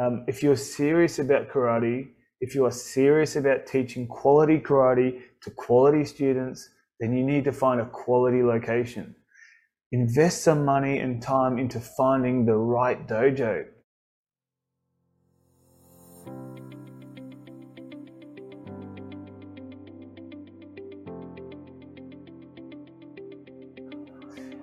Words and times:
Um, 0.00 0.24
if 0.26 0.42
you're 0.42 0.56
serious 0.56 1.18
about 1.18 1.50
karate, 1.50 2.08
if 2.40 2.54
you 2.54 2.64
are 2.64 2.70
serious 2.70 3.36
about 3.36 3.66
teaching 3.66 4.06
quality 4.06 4.58
karate 4.58 5.20
to 5.42 5.50
quality 5.50 6.06
students, 6.06 6.70
then 7.00 7.12
you 7.12 7.22
need 7.22 7.44
to 7.44 7.52
find 7.52 7.82
a 7.82 7.86
quality 7.86 8.42
location. 8.42 9.14
Invest 9.92 10.42
some 10.42 10.64
money 10.64 11.00
and 11.00 11.20
time 11.20 11.58
into 11.58 11.80
finding 11.80 12.46
the 12.46 12.54
right 12.56 13.06
dojo. 13.06 13.66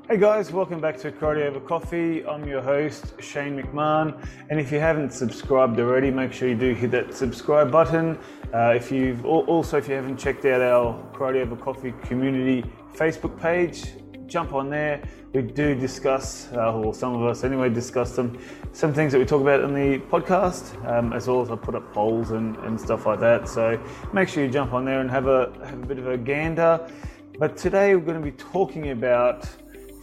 Hey 0.10 0.16
guys, 0.16 0.54
welcome 0.54 0.80
back 0.80 0.96
to 1.00 1.12
Karate 1.12 1.46
Over 1.46 1.60
Coffee. 1.60 2.26
I'm 2.26 2.48
your 2.48 2.62
host, 2.62 3.22
Shane 3.22 3.62
McMahon. 3.62 4.26
And 4.50 4.58
if 4.58 4.72
you 4.72 4.80
haven't 4.80 5.12
subscribed 5.12 5.78
already, 5.82 6.12
make 6.12 6.32
sure 6.32 6.48
you 6.48 6.56
do 6.56 6.74
hit 6.74 6.92
that 6.92 7.14
subscribe 7.14 7.74
button. 7.74 8.18
Uh, 8.54 8.70
if 8.70 8.90
you've 8.90 9.26
also, 9.26 9.80
if 9.80 9.90
you 9.90 9.96
haven't 9.96 10.16
checked 10.16 10.46
out 10.46 10.62
our 10.62 11.04
Karate 11.12 11.42
Over 11.42 11.58
Coffee 11.58 11.94
community 12.04 12.64
Facebook 12.96 13.38
page, 13.38 13.96
jump 14.28 14.54
on 14.54 14.70
there. 14.70 15.04
We 15.34 15.42
do 15.42 15.76
discuss, 15.76 16.48
uh, 16.54 16.74
or 16.74 16.94
some 16.94 17.14
of 17.14 17.24
us 17.24 17.44
anyway, 17.44 17.68
discuss 17.68 18.16
some 18.16 18.40
some 18.72 18.94
things 18.94 19.12
that 19.12 19.20
we 19.20 19.26
talk 19.26 19.42
about 19.42 19.60
in 19.60 19.74
the 19.74 20.00
podcast, 20.08 20.90
um, 20.90 21.12
as 21.12 21.28
well 21.28 21.42
as 21.42 21.52
I 21.52 21.58
put 21.58 21.76
up 21.76 21.94
polls 21.94 22.32
and, 22.32 22.56
and 22.60 22.80
stuff 22.80 23.06
like 23.06 23.20
that. 23.20 23.50
So 23.50 23.78
make 24.14 24.30
sure 24.30 24.42
you 24.42 24.50
jump 24.50 24.72
on 24.72 24.86
there 24.86 25.02
and 25.02 25.12
have 25.12 25.28
a 25.28 25.52
have 25.66 25.84
a 25.84 25.86
bit 25.86 26.00
of 26.00 26.08
a 26.08 26.18
gander. 26.18 26.90
But 27.38 27.58
today 27.58 27.94
we're 27.94 28.06
going 28.06 28.20
to 28.20 28.32
be 28.32 28.36
talking 28.38 28.92
about 28.92 29.48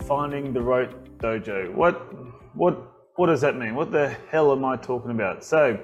finding 0.07 0.53
the 0.53 0.61
right 0.61 0.91
dojo. 1.19 1.75
What 1.75 1.95
what 2.55 2.93
what 3.17 3.27
does 3.27 3.41
that 3.41 3.57
mean? 3.57 3.75
What 3.75 3.91
the 3.91 4.15
hell 4.31 4.53
am 4.53 4.65
I 4.65 4.77
talking 4.77 5.11
about? 5.11 5.45
So 5.45 5.79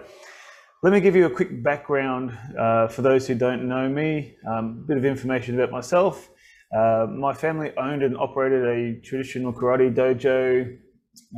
let 0.82 0.92
me 0.92 1.00
give 1.00 1.16
you 1.16 1.26
a 1.26 1.30
quick 1.30 1.62
background 1.62 2.36
uh, 2.58 2.88
for 2.88 3.02
those 3.02 3.26
who 3.26 3.34
don't 3.34 3.68
know 3.68 3.88
me. 3.88 4.36
Um, 4.48 4.82
a 4.84 4.88
bit 4.88 4.96
of 4.96 5.04
information 5.04 5.54
about 5.54 5.70
myself. 5.70 6.30
Uh, 6.76 7.06
my 7.10 7.32
family 7.32 7.72
owned 7.76 8.02
and 8.02 8.16
operated 8.16 8.64
a 8.64 9.00
traditional 9.00 9.52
karate 9.52 9.94
dojo. 9.94 10.78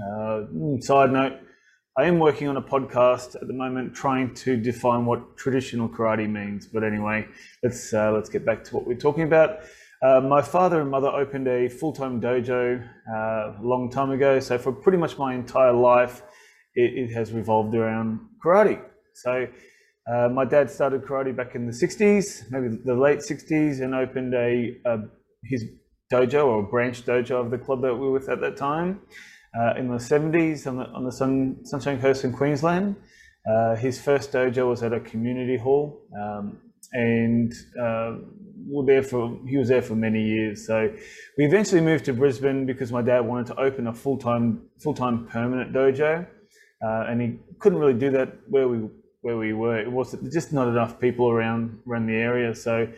Uh, 0.04 0.80
side 0.80 1.12
note, 1.12 1.38
I 1.96 2.04
am 2.04 2.18
working 2.18 2.48
on 2.48 2.56
a 2.56 2.62
podcast 2.62 3.36
at 3.36 3.46
the 3.46 3.52
moment 3.52 3.94
trying 3.94 4.34
to 4.34 4.56
define 4.56 5.06
what 5.06 5.36
traditional 5.36 5.88
karate 5.88 6.28
means. 6.28 6.66
But 6.66 6.84
anyway, 6.84 7.26
let's 7.62 7.94
uh, 7.94 8.10
let's 8.12 8.28
get 8.28 8.44
back 8.44 8.64
to 8.64 8.74
what 8.74 8.86
we're 8.86 8.96
talking 8.96 9.24
about. 9.24 9.60
Uh, 10.02 10.20
my 10.20 10.42
father 10.42 10.80
and 10.80 10.90
mother 10.90 11.08
opened 11.08 11.46
a 11.46 11.68
full-time 11.68 12.20
dojo 12.20 12.82
uh, 13.08 13.14
a 13.14 13.62
long 13.62 13.88
time 13.88 14.10
ago. 14.10 14.40
So 14.40 14.58
for 14.58 14.72
pretty 14.72 14.98
much 14.98 15.16
my 15.16 15.32
entire 15.34 15.72
life, 15.72 16.22
it, 16.74 17.08
it 17.10 17.14
has 17.14 17.32
revolved 17.32 17.74
around 17.74 18.18
karate. 18.44 18.82
So 19.14 19.46
uh, 20.12 20.28
my 20.28 20.44
dad 20.44 20.70
started 20.70 21.02
karate 21.02 21.36
back 21.36 21.54
in 21.54 21.66
the 21.66 21.72
60s, 21.72 22.50
maybe 22.50 22.76
the 22.84 22.94
late 22.94 23.20
60s, 23.20 23.80
and 23.80 23.94
opened 23.94 24.34
a, 24.34 24.76
a 24.86 24.98
his 25.44 25.64
dojo 26.12 26.46
or 26.46 26.62
branch 26.64 27.04
dojo 27.04 27.44
of 27.44 27.50
the 27.52 27.58
club 27.58 27.82
that 27.82 27.94
we 27.94 28.00
were 28.00 28.12
with 28.12 28.28
at 28.28 28.40
that 28.40 28.56
time. 28.56 29.00
Uh, 29.56 29.74
in 29.78 29.86
the 29.86 29.98
70s 29.98 30.66
on 30.66 30.78
the, 30.78 30.84
on 30.86 31.04
the 31.04 31.12
Sun, 31.12 31.58
Sunshine 31.64 32.00
Coast 32.00 32.24
in 32.24 32.32
Queensland. 32.32 32.96
Uh, 33.48 33.76
his 33.76 34.00
first 34.00 34.32
dojo 34.32 34.68
was 34.68 34.82
at 34.82 34.92
a 34.92 35.00
community 35.00 35.58
hall. 35.58 36.08
Um, 36.18 36.58
and 36.92 37.52
uh, 37.80 38.16
there 38.86 39.02
for 39.02 39.38
he 39.46 39.56
was 39.56 39.68
there 39.68 39.82
for 39.82 39.94
many 39.94 40.22
years. 40.22 40.66
So 40.66 40.92
we 41.38 41.44
eventually 41.44 41.80
moved 41.80 42.04
to 42.06 42.12
Brisbane 42.12 42.66
because 42.66 42.92
my 42.92 43.02
dad 43.02 43.20
wanted 43.20 43.46
to 43.46 43.60
open 43.60 43.86
a 43.86 43.92
full 43.92 44.18
time 44.18 44.62
full 44.78 44.94
time 44.94 45.26
permanent 45.26 45.72
dojo, 45.72 46.26
uh, 46.84 47.04
and 47.08 47.20
he 47.20 47.38
couldn't 47.58 47.78
really 47.78 47.98
do 47.98 48.10
that 48.10 48.34
where 48.48 48.68
we 48.68 48.88
where 49.20 49.36
we 49.36 49.52
were. 49.52 49.78
It 49.78 49.90
was 49.90 50.16
just 50.32 50.52
not 50.52 50.68
enough 50.68 50.98
people 51.00 51.30
around 51.30 51.78
around 51.88 52.06
the 52.06 52.16
area. 52.16 52.54
So. 52.54 52.88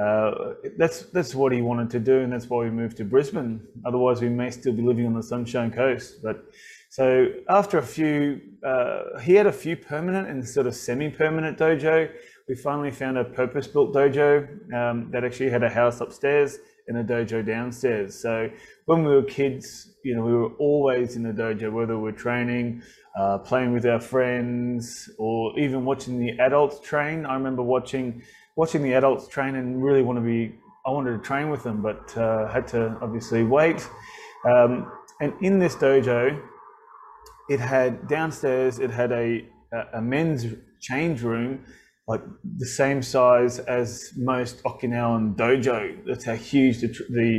Uh, 0.00 0.54
that's 0.78 1.02
that's 1.06 1.34
what 1.34 1.52
he 1.52 1.60
wanted 1.60 1.90
to 1.90 1.98
do, 1.98 2.20
and 2.20 2.32
that's 2.32 2.48
why 2.48 2.62
we 2.62 2.70
moved 2.70 2.96
to 2.96 3.04
Brisbane. 3.04 3.60
Otherwise, 3.84 4.22
we 4.22 4.28
may 4.28 4.48
still 4.48 4.72
be 4.72 4.80
living 4.80 5.04
on 5.04 5.14
the 5.14 5.22
Sunshine 5.22 5.70
Coast. 5.70 6.22
But 6.22 6.44
so 6.90 7.26
after 7.48 7.76
a 7.78 7.82
few, 7.82 8.40
uh, 8.64 9.18
he 9.20 9.34
had 9.34 9.46
a 9.46 9.52
few 9.52 9.76
permanent 9.76 10.28
and 10.28 10.48
sort 10.48 10.66
of 10.68 10.74
semi-permanent 10.74 11.58
dojo 11.58 12.08
we 12.50 12.56
finally 12.56 12.90
found 12.90 13.16
a 13.16 13.22
purpose-built 13.22 13.94
dojo 13.94 14.42
um, 14.74 15.08
that 15.12 15.22
actually 15.22 15.48
had 15.48 15.62
a 15.62 15.70
house 15.70 16.00
upstairs 16.00 16.58
and 16.88 16.98
a 16.98 17.04
dojo 17.04 17.46
downstairs. 17.46 18.12
So 18.12 18.50
when 18.86 19.04
we 19.04 19.14
were 19.14 19.22
kids, 19.22 19.94
you 20.02 20.16
know, 20.16 20.22
we 20.22 20.32
were 20.34 20.52
always 20.56 21.14
in 21.14 21.22
the 21.22 21.30
dojo, 21.30 21.70
whether 21.70 21.96
we 21.96 22.10
are 22.10 22.12
training, 22.12 22.82
uh, 23.16 23.38
playing 23.38 23.72
with 23.72 23.86
our 23.86 24.00
friends, 24.00 25.08
or 25.16 25.56
even 25.60 25.84
watching 25.84 26.18
the 26.18 26.36
adults 26.40 26.80
train. 26.80 27.24
I 27.24 27.34
remember 27.34 27.62
watching 27.62 28.20
watching 28.56 28.82
the 28.82 28.94
adults 28.94 29.28
train 29.28 29.54
and 29.54 29.80
really 29.80 30.02
want 30.02 30.16
to 30.16 30.24
be. 30.24 30.56
I 30.84 30.90
wanted 30.90 31.12
to 31.12 31.18
train 31.18 31.50
with 31.50 31.62
them, 31.62 31.82
but 31.82 32.16
uh, 32.16 32.48
had 32.48 32.66
to 32.68 32.98
obviously 33.00 33.44
wait. 33.44 33.88
Um, 34.44 34.90
and 35.20 35.32
in 35.40 35.60
this 35.60 35.76
dojo, 35.76 36.42
it 37.48 37.60
had 37.60 38.08
downstairs. 38.08 38.80
It 38.80 38.90
had 38.90 39.12
a 39.12 39.46
a 39.92 40.00
men's 40.02 40.46
change 40.80 41.22
room 41.22 41.64
like 42.10 42.22
the 42.58 42.66
same 42.66 43.00
size 43.02 43.60
as 43.60 44.12
most 44.16 44.64
Okinawan 44.64 45.36
dojo. 45.36 46.04
That's 46.04 46.24
how 46.24 46.34
huge 46.34 46.80
the 46.80 46.88
the, 47.18 47.30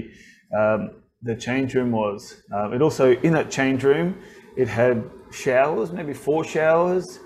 um, 0.58 0.92
the 1.22 1.36
change 1.36 1.76
room 1.76 1.92
was. 1.92 2.42
Um, 2.56 2.74
it 2.74 2.82
also 2.82 3.12
in 3.28 3.34
that 3.34 3.52
change 3.52 3.84
room, 3.84 4.18
it 4.56 4.70
had 4.70 5.04
showers, 5.30 5.92
maybe 5.92 6.14
four 6.14 6.46
showers, 6.46 7.20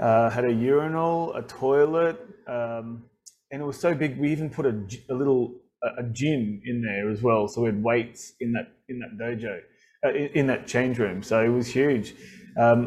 uh, 0.00 0.28
had 0.28 0.44
a 0.44 0.52
urinal, 0.52 1.34
a 1.34 1.42
toilet, 1.42 2.18
um, 2.46 3.04
and 3.50 3.62
it 3.62 3.64
was 3.64 3.80
so 3.80 3.94
big. 3.94 4.18
We 4.18 4.30
even 4.30 4.50
put 4.50 4.66
a, 4.66 4.74
a 5.08 5.14
little 5.14 5.54
a, 5.82 6.02
a 6.02 6.04
gym 6.12 6.60
in 6.66 6.82
there 6.82 7.08
as 7.10 7.22
well. 7.22 7.48
So 7.48 7.62
we 7.62 7.68
had 7.68 7.82
weights 7.82 8.34
in 8.40 8.52
that 8.52 8.68
in 8.90 8.98
that 8.98 9.12
dojo, 9.18 9.60
uh, 10.04 10.10
in, 10.10 10.26
in, 10.40 10.46
that 10.48 10.66
change 10.66 10.98
room. 10.98 11.22
So 11.22 11.42
it 11.42 11.48
was 11.48 11.68
huge. 11.68 12.14
Um, 12.58 12.82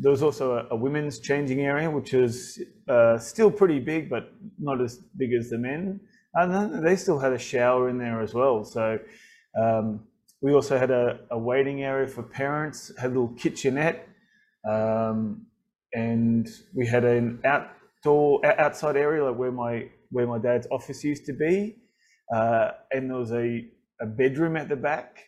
there 0.00 0.10
was 0.10 0.22
also 0.22 0.52
a, 0.52 0.74
a, 0.74 0.76
women's 0.76 1.18
changing 1.18 1.60
area, 1.60 1.90
which 1.90 2.14
is 2.14 2.62
uh, 2.88 3.18
still 3.18 3.50
pretty 3.50 3.78
big, 3.78 4.08
but 4.08 4.32
not 4.58 4.80
as 4.80 4.98
big 5.16 5.32
as 5.34 5.50
the 5.50 5.58
men. 5.58 6.00
And 6.34 6.84
they 6.84 6.96
still 6.96 7.18
had 7.18 7.32
a 7.32 7.38
shower 7.38 7.88
in 7.90 7.98
there 7.98 8.22
as 8.22 8.32
well. 8.32 8.64
So 8.64 8.98
um, 9.60 10.00
we 10.40 10.54
also 10.54 10.78
had 10.78 10.90
a, 10.90 11.20
a, 11.30 11.38
waiting 11.38 11.82
area 11.82 12.06
for 12.06 12.22
parents, 12.22 12.90
had 12.98 13.10
a 13.10 13.14
little 13.14 13.34
kitchenette, 13.36 14.08
um, 14.68 15.46
and 15.92 16.48
we 16.74 16.86
had 16.86 17.04
an 17.04 17.40
outdoor 17.44 18.44
outside 18.46 18.96
area 18.96 19.24
like 19.24 19.36
where 19.36 19.52
my 19.52 19.88
where 20.10 20.26
my 20.26 20.38
dad's 20.38 20.66
office 20.70 21.04
used 21.04 21.26
to 21.26 21.32
be, 21.32 21.76
uh, 22.34 22.70
and 22.90 23.10
there 23.10 23.18
was 23.18 23.32
a, 23.32 23.64
a 24.00 24.06
bedroom 24.06 24.56
at 24.56 24.68
the 24.68 24.76
back, 24.76 25.24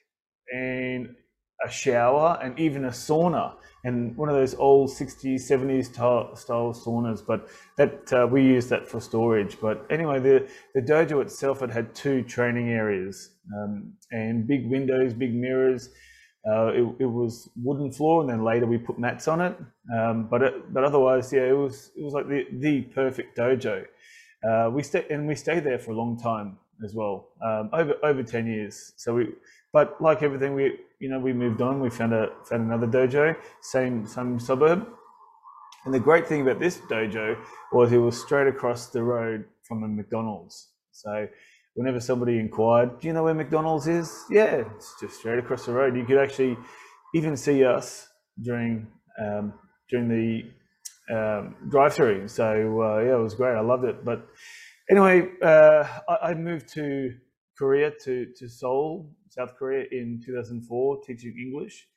and 0.52 1.14
a 1.64 1.70
shower, 1.70 2.38
and 2.42 2.58
even 2.58 2.84
a 2.86 2.90
sauna 2.90 3.54
and 3.84 4.16
one 4.16 4.28
of 4.28 4.34
those 4.34 4.54
old 4.54 4.90
60s, 4.90 5.42
70s 5.42 5.86
style 5.86 6.72
saunas, 6.72 7.24
but 7.26 7.48
that 7.76 8.12
uh, 8.12 8.26
we 8.26 8.42
use 8.42 8.68
that 8.68 8.88
for 8.88 9.00
storage. 9.00 9.58
But 9.60 9.84
anyway, 9.90 10.20
the, 10.20 10.48
the 10.74 10.80
dojo 10.80 11.20
itself 11.20 11.60
had 11.60 11.70
had 11.70 11.94
two 11.94 12.22
training 12.22 12.68
areas 12.70 13.30
um, 13.56 13.92
and 14.12 14.46
big 14.46 14.68
windows, 14.68 15.14
big 15.14 15.34
mirrors. 15.34 15.88
Uh, 16.48 16.66
it, 16.68 16.96
it, 16.98 17.06
was 17.06 17.48
wooden 17.56 17.92
floor, 17.92 18.20
and 18.20 18.28
then 18.28 18.42
later 18.42 18.66
we 18.66 18.76
put 18.76 18.98
mats 18.98 19.28
on 19.28 19.40
it. 19.40 19.56
Um, 19.96 20.26
but 20.28 20.42
it, 20.42 20.74
but 20.74 20.82
otherwise, 20.82 21.32
yeah, 21.32 21.42
it 21.42 21.56
was 21.56 21.92
it 21.96 22.02
was 22.02 22.14
like 22.14 22.26
the, 22.28 22.46
the 22.54 22.80
perfect 22.80 23.38
dojo. 23.38 23.84
Uh, 24.42 24.68
we 24.68 24.82
stayed 24.82 25.06
and 25.08 25.28
we 25.28 25.36
stayed 25.36 25.62
there 25.62 25.78
for 25.78 25.92
a 25.92 25.94
long 25.94 26.18
time 26.18 26.58
as 26.84 26.94
well, 26.94 27.28
um, 27.44 27.70
over 27.72 27.94
over 28.02 28.24
ten 28.24 28.48
years. 28.48 28.92
So 28.96 29.14
we, 29.14 29.28
but 29.72 30.00
like 30.00 30.22
everything, 30.22 30.54
we 30.54 30.78
you 31.00 31.08
know, 31.08 31.18
we 31.18 31.32
moved 31.32 31.60
on. 31.60 31.80
We 31.80 31.90
found 31.90 32.12
a 32.14 32.28
found 32.44 32.62
another 32.62 32.86
dojo, 32.86 33.36
same 33.60 34.06
same 34.06 34.38
suburb. 34.38 34.86
And 35.84 35.92
the 35.92 36.00
great 36.00 36.28
thing 36.28 36.42
about 36.42 36.60
this 36.60 36.78
dojo 36.78 37.36
was 37.72 37.92
it 37.92 37.98
was 37.98 38.20
straight 38.20 38.46
across 38.46 38.86
the 38.88 39.02
road 39.02 39.44
from 39.66 39.82
a 39.82 39.88
McDonald's. 39.88 40.68
So 40.92 41.26
whenever 41.74 42.00
somebody 42.00 42.38
inquired, 42.38 43.00
"Do 43.00 43.08
you 43.08 43.14
know 43.14 43.24
where 43.24 43.34
McDonald's 43.34 43.88
is?" 43.88 44.24
Yeah, 44.30 44.64
it's 44.76 44.94
just 45.00 45.18
straight 45.18 45.38
across 45.38 45.66
the 45.66 45.72
road. 45.72 45.96
You 45.96 46.04
could 46.04 46.18
actually 46.18 46.56
even 47.14 47.36
see 47.36 47.64
us 47.64 48.08
during 48.40 48.86
um, 49.18 49.54
during 49.88 50.08
the 50.08 50.44
um, 51.14 51.56
drive-through. 51.68 52.28
So 52.28 52.82
uh, 52.82 52.98
yeah, 53.00 53.16
it 53.16 53.22
was 53.22 53.34
great. 53.34 53.56
I 53.56 53.60
loved 53.60 53.84
it. 53.84 54.04
But 54.04 54.26
anyway, 54.90 55.28
uh, 55.42 55.84
I, 56.08 56.30
I 56.30 56.34
moved 56.34 56.68
to 56.74 57.14
Korea 57.58 57.90
to 58.04 58.26
to 58.36 58.48
Seoul 58.48 59.10
South 59.32 59.54
Korea 59.58 59.86
in 59.90 60.20
2004 60.24 61.00
teaching 61.06 61.34
English. 61.38 61.88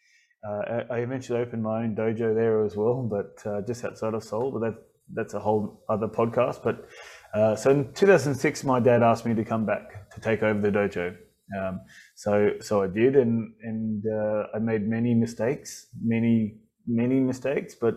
Uh, 0.48 0.84
I 0.90 1.00
eventually 1.00 1.40
opened 1.40 1.64
my 1.64 1.84
own 1.84 1.96
dojo 1.96 2.34
there 2.34 2.64
as 2.64 2.78
well, 2.78 3.02
but 3.02 3.46
uh, 3.46 3.62
just 3.68 3.84
outside 3.84 4.14
of 4.14 4.24
Seoul. 4.24 4.52
But 4.52 4.60
that 4.60 4.76
that's 5.14 5.34
a 5.34 5.40
whole 5.40 5.84
other 5.90 6.08
podcast. 6.08 6.64
But 6.64 6.88
uh, 7.34 7.56
so 7.56 7.72
in 7.72 7.94
2006, 7.94 8.64
my 8.64 8.80
dad 8.80 9.04
asked 9.04 9.26
me 9.26 9.34
to 9.36 9.44
come 9.44 9.66
back 9.66 10.10
to 10.12 10.22
take 10.22 10.44
over 10.44 10.62
the 10.62 10.70
dojo. 10.70 11.16
Um, 11.60 11.82
so 12.16 12.52
so 12.62 12.84
I 12.84 12.88
did, 12.88 13.18
and 13.18 13.54
and 13.64 14.06
uh, 14.08 14.48
I 14.56 14.60
made 14.60 14.88
many 14.88 15.14
mistakes, 15.14 15.88
many 16.02 16.60
many 16.88 17.20
mistakes. 17.20 17.76
But 17.76 17.96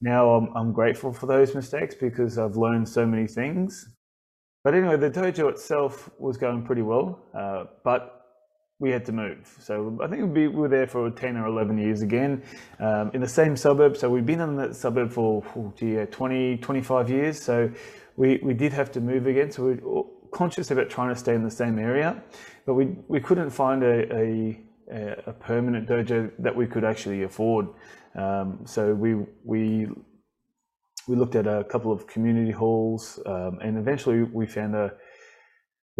now 0.00 0.30
I'm, 0.30 0.56
I'm 0.56 0.72
grateful 0.72 1.12
for 1.12 1.26
those 1.26 1.54
mistakes 1.54 1.94
because 1.94 2.38
I've 2.38 2.56
learned 2.56 2.88
so 2.88 3.04
many 3.04 3.26
things. 3.26 3.86
But 4.64 4.74
anyway, 4.74 4.96
the 4.96 5.10
dojo 5.10 5.50
itself 5.50 6.08
was 6.18 6.38
going 6.38 6.64
pretty 6.64 6.82
well, 6.82 7.18
uh, 7.34 7.64
but 7.84 8.19
we 8.80 8.90
had 8.90 9.04
to 9.04 9.12
move. 9.12 9.54
So 9.60 9.98
I 10.02 10.08
think 10.08 10.34
we 10.34 10.48
were 10.48 10.68
there 10.68 10.86
for 10.86 11.10
10 11.10 11.36
or 11.36 11.46
11 11.46 11.78
years 11.78 12.00
again 12.00 12.42
um, 12.80 13.10
in 13.12 13.20
the 13.20 13.28
same 13.28 13.54
suburb. 13.54 13.96
So 13.96 14.08
we've 14.08 14.26
been 14.26 14.40
in 14.40 14.56
that 14.56 14.74
suburb 14.74 15.12
for 15.12 15.44
oh, 15.54 15.72
gee, 15.76 16.04
20, 16.10 16.56
25 16.56 17.10
years. 17.10 17.40
So 17.40 17.70
we, 18.16 18.40
we 18.42 18.54
did 18.54 18.72
have 18.72 18.90
to 18.92 19.00
move 19.00 19.26
again. 19.26 19.52
So 19.52 19.64
we're 19.64 20.04
conscious 20.32 20.70
about 20.70 20.88
trying 20.88 21.14
to 21.14 21.20
stay 21.20 21.34
in 21.34 21.44
the 21.44 21.50
same 21.50 21.78
area, 21.78 22.22
but 22.64 22.74
we, 22.74 22.86
we 23.06 23.20
couldn't 23.20 23.50
find 23.50 23.82
a, 23.82 24.14
a, 24.14 24.60
a 25.26 25.32
permanent 25.34 25.86
dojo 25.86 26.32
that 26.38 26.56
we 26.56 26.66
could 26.66 26.84
actually 26.84 27.22
afford. 27.24 27.68
Um, 28.16 28.60
so 28.64 28.94
we, 28.94 29.14
we, 29.44 29.88
we 31.06 31.16
looked 31.16 31.34
at 31.34 31.46
a 31.46 31.64
couple 31.64 31.92
of 31.92 32.06
community 32.06 32.50
halls 32.50 33.20
um, 33.26 33.58
and 33.62 33.76
eventually 33.76 34.22
we 34.22 34.46
found 34.46 34.74
a, 34.74 34.92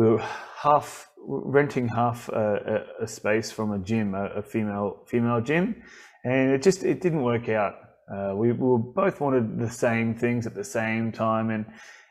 we 0.01 0.07
were 0.07 0.25
half 0.57 1.11
renting 1.27 1.87
half 1.87 2.31
a, 2.31 2.85
a, 3.01 3.05
a 3.05 3.07
space 3.07 3.51
from 3.51 3.73
a 3.73 3.79
gym, 3.79 4.15
a, 4.15 4.25
a, 4.37 4.43
female 4.43 5.03
female 5.07 5.43
gym, 5.43 5.83
and 6.25 6.53
it 6.53 6.63
just 6.63 6.83
it 6.85 7.03
didn't 7.03 7.23
work 7.23 7.51
out. 7.51 7.75
Uh, 8.11 8.35
we, 8.35 8.51
we 8.53 8.83
both 8.95 9.21
wanted 9.21 9.59
the 9.59 9.71
same 9.71 10.15
things 10.15 10.47
at 10.47 10.55
the 10.55 10.65
same 10.65 11.13
time, 11.13 11.51
and 11.51 11.67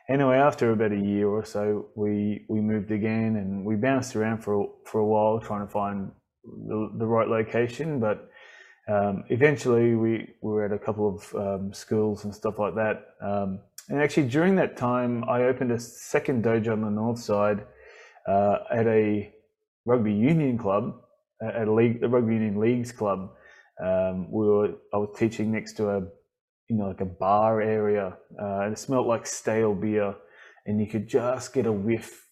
anyway, 0.08 0.36
after 0.36 0.70
about 0.70 0.92
a 0.92 1.00
year 1.12 1.26
or 1.26 1.44
so, 1.44 1.88
we 1.96 2.46
we 2.48 2.60
moved 2.60 2.92
again, 2.92 3.34
and 3.34 3.64
we 3.64 3.74
bounced 3.74 4.14
around 4.14 4.38
for 4.38 4.70
for 4.86 5.00
a 5.00 5.06
while 5.06 5.40
trying 5.40 5.66
to 5.66 5.72
find 5.72 6.12
the, 6.44 6.90
the 6.98 7.06
right 7.06 7.28
location, 7.28 7.98
but. 7.98 8.28
Um, 8.88 9.22
eventually, 9.28 9.94
we, 9.94 10.34
we 10.42 10.50
were 10.50 10.64
at 10.64 10.72
a 10.72 10.78
couple 10.78 11.14
of 11.14 11.34
um, 11.36 11.72
schools 11.72 12.24
and 12.24 12.34
stuff 12.34 12.58
like 12.58 12.74
that. 12.74 12.96
Um, 13.22 13.60
and 13.88 14.00
actually, 14.00 14.28
during 14.28 14.56
that 14.56 14.76
time, 14.76 15.22
I 15.28 15.42
opened 15.42 15.70
a 15.70 15.78
second 15.78 16.42
dojo 16.44 16.72
on 16.72 16.80
the 16.80 16.90
north 16.90 17.20
side 17.20 17.66
uh, 18.30 18.56
at 18.80 18.86
a 18.86 19.32
rugby 19.86 20.12
union 20.12 20.56
club, 20.58 20.84
at 21.42 21.68
a 21.68 21.74
league, 21.74 22.02
a 22.02 22.08
rugby 22.08 22.34
union 22.34 22.60
leagues 22.60 22.92
club. 22.92 23.30
Um, 23.82 24.30
we 24.30 24.46
were, 24.46 24.68
I 24.94 24.96
was 24.98 25.14
teaching 25.18 25.50
next 25.52 25.72
to 25.78 25.88
a, 25.88 26.00
you 26.68 26.76
know, 26.76 26.88
like 26.88 27.00
a 27.00 27.12
bar 27.24 27.60
area, 27.60 28.06
uh, 28.40 28.60
and 28.60 28.72
it 28.74 28.78
smelled 28.78 29.06
like 29.06 29.26
stale 29.26 29.74
beer, 29.74 30.14
and 30.66 30.80
you 30.80 30.86
could 30.86 31.08
just 31.08 31.52
get 31.54 31.66
a 31.66 31.72
whiff, 31.72 32.26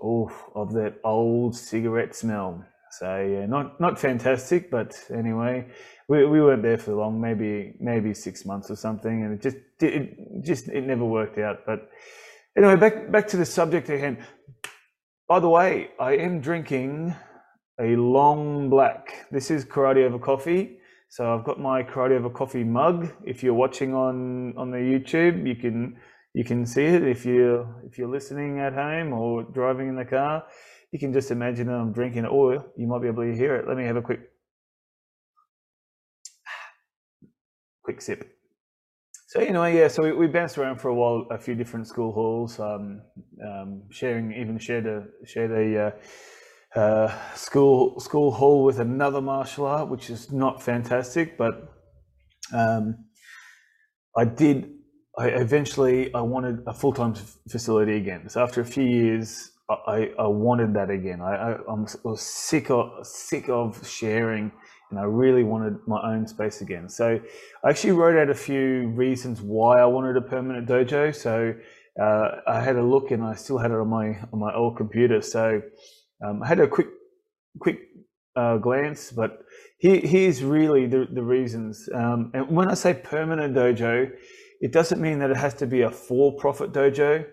oh, 0.00 0.30
of 0.54 0.72
that 0.74 0.94
old 1.04 1.56
cigarette 1.56 2.14
smell. 2.14 2.64
So 2.98 3.08
yeah, 3.34 3.46
not 3.46 3.80
not 3.80 3.98
fantastic, 3.98 4.70
but 4.70 4.90
anyway, 5.22 5.66
we, 6.08 6.26
we 6.26 6.40
weren't 6.40 6.62
there 6.62 6.78
for 6.78 6.92
long, 6.94 7.20
maybe 7.20 7.74
maybe 7.80 8.14
six 8.14 8.44
months 8.44 8.70
or 8.70 8.76
something, 8.76 9.24
and 9.24 9.34
it 9.34 9.42
just 9.42 9.56
it 9.80 10.44
just 10.44 10.68
it 10.68 10.84
never 10.84 11.04
worked 11.04 11.38
out. 11.38 11.60
But 11.66 11.88
anyway, 12.56 12.76
back 12.76 13.10
back 13.10 13.26
to 13.28 13.36
the 13.36 13.46
subject 13.46 13.88
again. 13.88 14.18
By 15.32 15.40
the 15.40 15.48
way, 15.48 15.88
I 15.98 16.12
am 16.16 16.42
drinking 16.42 17.16
a 17.80 17.96
long 17.96 18.68
black. 18.68 19.24
This 19.30 19.50
is 19.50 19.64
karate 19.64 20.04
over 20.04 20.18
coffee. 20.18 20.76
So 21.08 21.32
I've 21.32 21.42
got 21.42 21.58
my 21.58 21.82
karate 21.82 22.18
over 22.18 22.28
coffee 22.28 22.64
mug. 22.64 23.10
If 23.24 23.42
you're 23.42 23.54
watching 23.54 23.94
on 23.94 24.52
on 24.58 24.70
the 24.70 24.76
YouTube, 24.76 25.48
you 25.48 25.56
can 25.56 25.96
you 26.34 26.44
can 26.44 26.66
see 26.66 26.84
it. 26.84 27.02
If 27.02 27.24
you 27.24 27.66
if 27.86 27.96
you're 27.96 28.10
listening 28.10 28.60
at 28.60 28.74
home 28.74 29.14
or 29.14 29.42
driving 29.44 29.88
in 29.88 29.96
the 29.96 30.04
car, 30.04 30.44
you 30.90 30.98
can 30.98 31.14
just 31.14 31.30
imagine 31.30 31.66
that 31.68 31.80
I'm 31.80 31.94
drinking 31.94 32.26
it, 32.26 32.30
or 32.30 32.66
you 32.76 32.86
might 32.86 33.00
be 33.00 33.08
able 33.08 33.22
to 33.22 33.34
hear 33.34 33.56
it. 33.56 33.66
Let 33.66 33.78
me 33.78 33.84
have 33.84 33.96
a 33.96 34.02
quick 34.02 34.20
quick 37.82 38.02
sip. 38.02 38.41
So 39.32 39.40
anyway, 39.40 39.78
yeah. 39.78 39.88
So 39.88 40.02
we, 40.02 40.12
we 40.12 40.26
bounced 40.26 40.58
around 40.58 40.78
for 40.78 40.88
a 40.88 40.94
while, 40.94 41.26
a 41.30 41.38
few 41.38 41.54
different 41.54 41.88
school 41.88 42.12
halls, 42.12 42.60
um, 42.60 43.00
um, 43.42 43.84
sharing 43.90 44.30
even 44.32 44.58
shared 44.58 44.86
a 44.86 45.06
shared 45.24 45.50
a 45.52 45.94
uh, 46.76 46.78
uh, 46.78 47.34
school 47.34 47.98
school 47.98 48.30
hall 48.30 48.62
with 48.62 48.78
another 48.78 49.22
martial 49.22 49.64
art, 49.64 49.88
which 49.88 50.10
is 50.10 50.30
not 50.30 50.62
fantastic, 50.62 51.38
but 51.38 51.72
um, 52.52 53.06
I 54.14 54.26
did. 54.26 54.70
I 55.16 55.28
eventually 55.28 56.12
I 56.12 56.20
wanted 56.20 56.58
a 56.66 56.74
full 56.74 56.92
time 56.92 57.14
facility 57.48 57.96
again. 57.96 58.28
So 58.28 58.42
after 58.42 58.60
a 58.60 58.66
few 58.66 58.84
years, 58.84 59.50
I, 59.70 60.10
I 60.18 60.26
wanted 60.26 60.74
that 60.74 60.90
again. 60.90 61.22
I, 61.22 61.34
I, 61.34 61.52
I 61.52 61.74
was 62.04 62.20
sick 62.20 62.70
of 62.70 63.06
sick 63.06 63.48
of 63.48 63.88
sharing 63.88 64.52
and 64.92 65.00
I 65.00 65.04
really 65.04 65.42
wanted 65.42 65.78
my 65.86 66.00
own 66.04 66.26
space 66.26 66.60
again. 66.60 66.88
So 66.88 67.18
I 67.64 67.70
actually 67.70 67.92
wrote 67.92 68.16
out 68.20 68.28
a 68.28 68.34
few 68.34 68.88
reasons 68.88 69.40
why 69.40 69.80
I 69.80 69.86
wanted 69.86 70.18
a 70.18 70.20
permanent 70.20 70.68
dojo. 70.68 71.16
So 71.16 71.54
uh, 72.00 72.28
I 72.46 72.60
had 72.60 72.76
a 72.76 72.82
look, 72.82 73.10
and 73.10 73.24
I 73.24 73.34
still 73.34 73.56
had 73.56 73.70
it 73.70 73.78
on 73.78 73.88
my 73.88 74.18
on 74.32 74.38
my 74.38 74.54
old 74.54 74.76
computer. 74.76 75.22
So 75.22 75.62
um, 76.24 76.42
I 76.42 76.46
had 76.46 76.60
a 76.60 76.68
quick 76.68 76.88
quick 77.58 77.78
uh, 78.36 78.58
glance, 78.58 79.10
but 79.10 79.30
here, 79.78 80.00
here's 80.00 80.44
really 80.44 80.86
the 80.86 81.08
the 81.10 81.22
reasons. 81.22 81.88
Um, 81.94 82.30
and 82.34 82.48
when 82.54 82.68
I 82.68 82.74
say 82.74 82.92
permanent 82.92 83.54
dojo, 83.54 84.10
it 84.60 84.72
doesn't 84.72 85.00
mean 85.00 85.18
that 85.20 85.30
it 85.30 85.38
has 85.38 85.54
to 85.54 85.66
be 85.66 85.82
a 85.82 85.90
for-profit 85.90 86.72
dojo. 86.72 87.24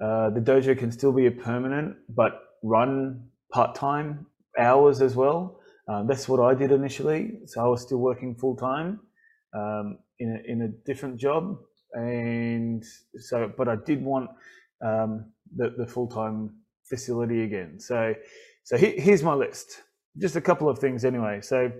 Uh, 0.00 0.30
the 0.30 0.40
dojo 0.40 0.78
can 0.78 0.92
still 0.92 1.12
be 1.12 1.26
a 1.26 1.32
permanent, 1.32 1.96
but 2.08 2.40
run 2.62 3.26
part-time 3.52 4.26
hours 4.56 5.02
as 5.02 5.16
well. 5.16 5.57
Um, 5.88 6.06
that's 6.06 6.28
what 6.28 6.40
I 6.40 6.54
did 6.54 6.70
initially. 6.70 7.40
So 7.46 7.64
I 7.64 7.68
was 7.68 7.82
still 7.82 7.98
working 7.98 8.34
full 8.34 8.56
time 8.56 9.00
um, 9.54 9.98
in 10.18 10.36
a, 10.36 10.52
in 10.52 10.62
a 10.62 10.68
different 10.84 11.18
job, 11.18 11.58
and 11.94 12.84
so 13.16 13.50
but 13.56 13.68
I 13.68 13.76
did 13.76 14.02
want 14.02 14.28
um, 14.84 15.32
the 15.56 15.74
the 15.78 15.86
full 15.86 16.08
time 16.08 16.50
facility 16.84 17.42
again. 17.44 17.80
So 17.80 18.14
so 18.64 18.76
he, 18.76 19.00
here's 19.00 19.22
my 19.22 19.34
list. 19.34 19.82
Just 20.18 20.36
a 20.36 20.40
couple 20.40 20.68
of 20.68 20.78
things 20.78 21.04
anyway. 21.04 21.40
So 21.40 21.72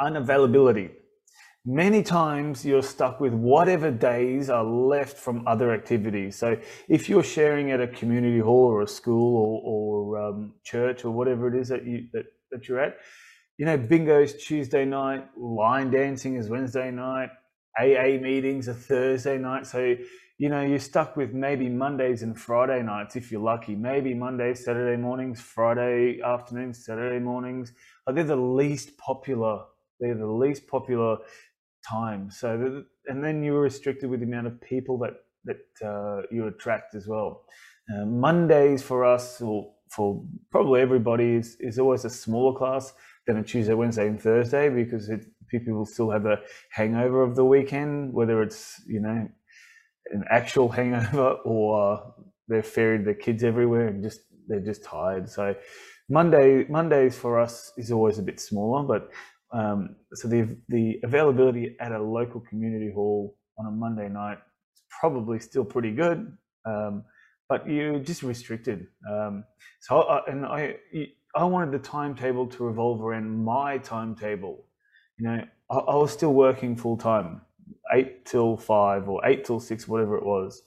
unavailability. 0.00 0.90
Many 1.64 2.02
times 2.02 2.64
you're 2.64 2.82
stuck 2.82 3.20
with 3.20 3.32
whatever 3.32 3.90
days 3.90 4.50
are 4.50 4.64
left 4.64 5.16
from 5.16 5.46
other 5.46 5.72
activities. 5.72 6.36
So 6.36 6.56
if 6.88 7.08
you're 7.08 7.22
sharing 7.22 7.70
at 7.70 7.80
a 7.80 7.86
community 7.86 8.40
hall 8.40 8.66
or 8.66 8.82
a 8.82 8.86
school 8.86 9.36
or, 9.36 9.62
or 9.64 10.28
um, 10.28 10.54
church 10.64 11.04
or 11.04 11.12
whatever 11.12 11.46
it 11.52 11.60
is 11.60 11.68
that 11.68 11.84
you 11.86 12.08
that 12.12 12.24
that 12.52 12.68
you're 12.68 12.80
at. 12.80 12.96
You 13.58 13.66
know, 13.66 13.76
bingo's 13.76 14.34
Tuesday 14.34 14.84
night, 14.84 15.26
line 15.36 15.90
dancing 15.90 16.36
is 16.36 16.48
Wednesday 16.48 16.90
night, 16.90 17.30
AA 17.78 18.20
meetings 18.20 18.68
are 18.68 18.74
Thursday 18.74 19.38
night. 19.38 19.66
So, 19.66 19.96
you 20.38 20.48
know, 20.48 20.62
you're 20.62 20.78
stuck 20.78 21.16
with 21.16 21.32
maybe 21.32 21.68
Mondays 21.68 22.22
and 22.22 22.38
Friday 22.38 22.82
nights 22.82 23.16
if 23.16 23.30
you're 23.30 23.42
lucky. 23.42 23.74
Maybe 23.74 24.14
Mondays, 24.14 24.64
Saturday 24.64 25.00
mornings, 25.00 25.40
Friday 25.40 26.20
afternoons, 26.24 26.84
Saturday 26.84 27.18
mornings. 27.18 27.72
Like 28.06 28.16
they're 28.16 28.24
the 28.24 28.36
least 28.36 28.96
popular. 28.98 29.64
They're 30.00 30.16
the 30.16 30.26
least 30.26 30.66
popular 30.66 31.18
times. 31.88 32.38
So, 32.38 32.84
and 33.06 33.22
then 33.22 33.42
you're 33.42 33.60
restricted 33.60 34.10
with 34.10 34.20
the 34.20 34.26
amount 34.26 34.46
of 34.46 34.60
people 34.60 34.98
that 34.98 35.14
that 35.44 35.86
uh, 35.86 36.22
you 36.30 36.46
attract 36.46 36.94
as 36.94 37.06
well. 37.06 37.44
Uh, 37.92 38.04
Mondays 38.04 38.82
for 38.82 39.04
us, 39.04 39.40
or 39.40 39.72
for 39.94 40.24
probably 40.50 40.80
everybody 40.80 41.34
is, 41.34 41.56
is 41.60 41.78
always 41.78 42.04
a 42.04 42.10
smaller 42.10 42.56
class 42.56 42.92
than 43.26 43.36
a 43.38 43.42
Tuesday, 43.42 43.74
Wednesday, 43.74 44.08
and 44.08 44.20
Thursday 44.20 44.68
because 44.68 45.08
it, 45.08 45.26
people 45.48 45.74
will 45.74 45.86
still 45.86 46.10
have 46.10 46.26
a 46.26 46.38
hangover 46.70 47.22
of 47.22 47.36
the 47.36 47.44
weekend, 47.44 48.12
whether 48.12 48.42
it's 48.42 48.80
you 48.86 49.00
know 49.00 49.28
an 50.12 50.24
actual 50.30 50.68
hangover 50.78 51.32
or 51.44 52.14
they've 52.48 52.66
ferried 52.66 53.04
their 53.04 53.14
kids 53.14 53.44
everywhere 53.44 53.88
and 53.88 54.02
just 54.02 54.20
they're 54.48 54.60
just 54.60 54.82
tired. 54.84 55.28
So 55.28 55.54
Monday 56.08 56.64
Mondays 56.68 57.16
for 57.16 57.38
us 57.38 57.72
is 57.76 57.92
always 57.92 58.18
a 58.18 58.22
bit 58.22 58.40
smaller, 58.40 58.82
but 58.82 59.10
um, 59.56 59.96
so 60.14 60.28
the 60.28 60.56
the 60.68 61.00
availability 61.04 61.76
at 61.80 61.92
a 61.92 62.02
local 62.02 62.40
community 62.40 62.90
hall 62.92 63.36
on 63.58 63.66
a 63.66 63.70
Monday 63.70 64.08
night 64.08 64.38
is 64.74 64.82
probably 65.00 65.38
still 65.38 65.64
pretty 65.64 65.92
good. 65.92 66.36
Um, 66.64 67.04
but 67.52 67.68
you're 67.68 67.98
just 67.98 68.22
restricted. 68.22 68.86
Um, 69.10 69.44
so, 69.80 70.00
uh, 70.00 70.22
and 70.26 70.46
I, 70.46 70.76
I 71.34 71.44
wanted 71.44 71.70
the 71.72 71.80
timetable 71.80 72.46
to 72.46 72.64
revolve 72.64 73.02
around 73.02 73.44
my 73.44 73.76
timetable. 73.76 74.64
You 75.18 75.26
know, 75.26 75.44
I, 75.70 75.76
I 75.76 75.96
was 75.96 76.10
still 76.12 76.32
working 76.32 76.74
full 76.76 76.96
time, 76.96 77.42
eight 77.92 78.24
till 78.24 78.56
five 78.56 79.06
or 79.06 79.20
eight 79.26 79.44
till 79.44 79.60
six, 79.60 79.86
whatever 79.86 80.16
it 80.16 80.24
was. 80.24 80.62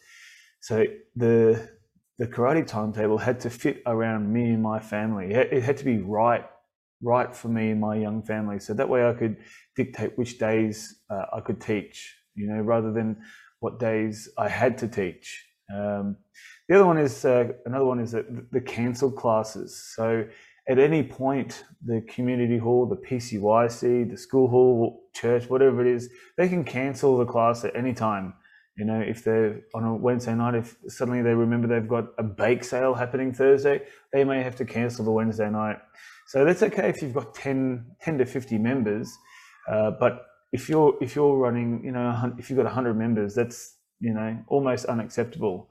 So 0.60 0.86
the 1.15 1.68
the 2.20 2.27
karate 2.27 2.65
timetable 2.68 3.18
had 3.18 3.39
to 3.39 3.50
fit 3.50 3.82
around 3.88 4.32
me 4.32 4.44
and 4.51 4.62
my 4.62 4.80
family. 4.80 5.34
It 5.34 5.63
had 5.63 5.77
to 5.77 5.86
be 5.86 5.98
right, 5.98 6.46
right 7.01 7.36
for 7.36 7.48
me 7.48 7.72
and 7.72 7.82
my 7.82 7.96
young 7.96 8.22
family. 8.22 8.60
So 8.60 8.75
that 8.75 8.88
way 8.88 9.10
I 9.10 9.13
could 9.13 9.38
dictate 9.75 10.15
which 10.20 10.38
days 10.38 11.01
uh, 11.10 11.25
I 11.34 11.39
could 11.39 11.60
teach. 11.60 12.15
You 12.36 12.46
know, 12.48 12.62
rather 12.62 12.92
than 12.94 13.18
what 13.60 13.80
days 13.80 14.30
I 14.38 14.50
had 14.50 14.77
to 14.80 14.88
teach. 14.88 15.27
Um, 15.75 16.18
the 16.67 16.75
other 16.75 16.86
one 16.86 16.98
is 16.98 17.25
uh, 17.25 17.50
another 17.65 17.86
one 17.86 18.00
is 18.00 18.12
the, 18.12 18.45
the 18.51 18.62
cancelled 18.62 19.15
classes. 19.15 19.93
So 19.95 20.25
at 20.67 20.79
any 20.79 21.03
point, 21.03 21.63
the 21.86 22.01
community 22.01 22.57
hall, 22.57 22.88
the 22.88 22.95
PCYC, 22.95 24.10
the 24.10 24.17
school 24.17 24.48
hall, 24.48 25.03
church, 25.13 25.48
whatever 25.50 25.86
it 25.86 25.88
is, 25.88 26.10
they 26.38 26.48
can 26.50 26.63
cancel 26.63 27.17
the 27.17 27.25
class 27.25 27.63
at 27.63 27.75
any 27.75 27.93
time. 27.93 28.34
You 28.75 28.86
know, 28.86 29.00
if 29.00 29.24
they're 29.24 29.62
on 29.74 29.86
a 29.86 29.95
Wednesday 29.95 30.34
night, 30.34 30.55
if 30.55 30.75
suddenly 30.88 31.22
they 31.22 31.34
remember 31.34 31.67
they've 31.67 31.88
got 31.88 32.07
a 32.17 32.24
bake 32.24 32.63
sale 32.63 32.93
happening 32.93 33.31
Thursday, 33.31 33.84
they 34.12 34.24
may 34.24 34.41
have 34.41 34.55
to 34.57 34.65
cancel 34.65 35.05
the 35.05 35.12
Wednesday 35.12 35.50
night. 35.50 35.77
So 36.27 36.43
that's 36.43 36.63
okay 36.63 36.89
if 36.89 37.01
you've 37.01 37.13
got 37.13 37.36
10, 37.36 37.86
10 38.01 38.17
to 38.17 38.25
50 38.25 38.57
members. 38.57 39.15
Uh, 39.72 39.91
but 39.91 40.25
if 40.51 40.67
you're 40.67 40.95
if 41.01 41.15
you're 41.15 41.38
running, 41.38 41.84
you 41.84 41.91
know, 41.91 42.34
if 42.38 42.50
you've 42.50 42.57
got 42.57 42.65
100 42.65 42.95
members, 42.95 43.36
that's 43.36 43.75
you 44.00 44.13
know 44.13 44.38
almost 44.48 44.86
unacceptable. 44.86 45.69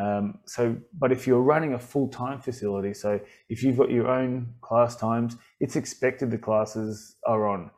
Um, 0.00 0.38
so, 0.44 0.76
but 0.98 1.10
if 1.12 1.26
you're 1.26 1.40
running 1.40 1.74
a 1.74 1.78
full-time 1.78 2.40
facility, 2.40 2.92
so 2.92 3.18
if 3.48 3.62
you've 3.62 3.78
got 3.78 3.90
your 3.90 4.08
own 4.08 4.54
class 4.60 4.96
times, 4.96 5.36
it's 5.60 5.76
expected 5.76 6.30
the 6.30 6.38
classes 6.38 7.16
are 7.26 7.46
on 7.46 7.70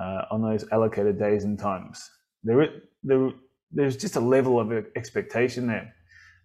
uh, 0.00 0.22
on 0.30 0.42
those 0.42 0.64
allocated 0.72 1.18
days 1.18 1.44
and 1.44 1.58
times. 1.58 2.10
There, 2.44 2.68
there, 3.02 3.30
there's 3.70 3.96
just 3.96 4.16
a 4.16 4.20
level 4.20 4.58
of 4.58 4.72
expectation 4.96 5.66
there. 5.66 5.94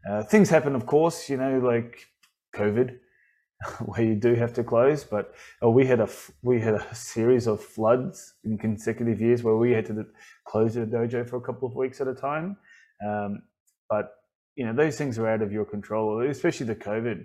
Uh, 0.09 0.23
things 0.23 0.49
happen, 0.49 0.75
of 0.75 0.85
course, 0.85 1.29
you 1.29 1.37
know, 1.37 1.59
like 1.59 2.07
COVID, 2.55 2.97
where 3.85 4.03
you 4.03 4.15
do 4.15 4.35
have 4.35 4.53
to 4.53 4.63
close. 4.63 5.03
But 5.03 5.33
uh, 5.63 5.69
we 5.69 5.85
had 5.85 5.99
a 5.99 6.09
we 6.41 6.59
had 6.61 6.75
a 6.75 6.95
series 6.95 7.47
of 7.47 7.61
floods 7.61 8.35
in 8.43 8.57
consecutive 8.57 9.19
years 9.19 9.43
where 9.43 9.57
we 9.57 9.71
had 9.71 9.85
to 9.87 10.05
close 10.45 10.75
the 10.75 10.81
dojo 10.81 11.27
for 11.27 11.37
a 11.37 11.41
couple 11.41 11.67
of 11.67 11.75
weeks 11.75 11.99
at 11.99 12.07
a 12.07 12.15
time. 12.15 12.57
Um, 13.05 13.41
but 13.89 14.16
you 14.57 14.65
know 14.65 14.73
those 14.73 14.97
things 14.97 15.17
are 15.19 15.27
out 15.27 15.41
of 15.41 15.51
your 15.51 15.65
control, 15.65 16.27
especially 16.27 16.65
the 16.65 16.75
COVID, 16.75 17.19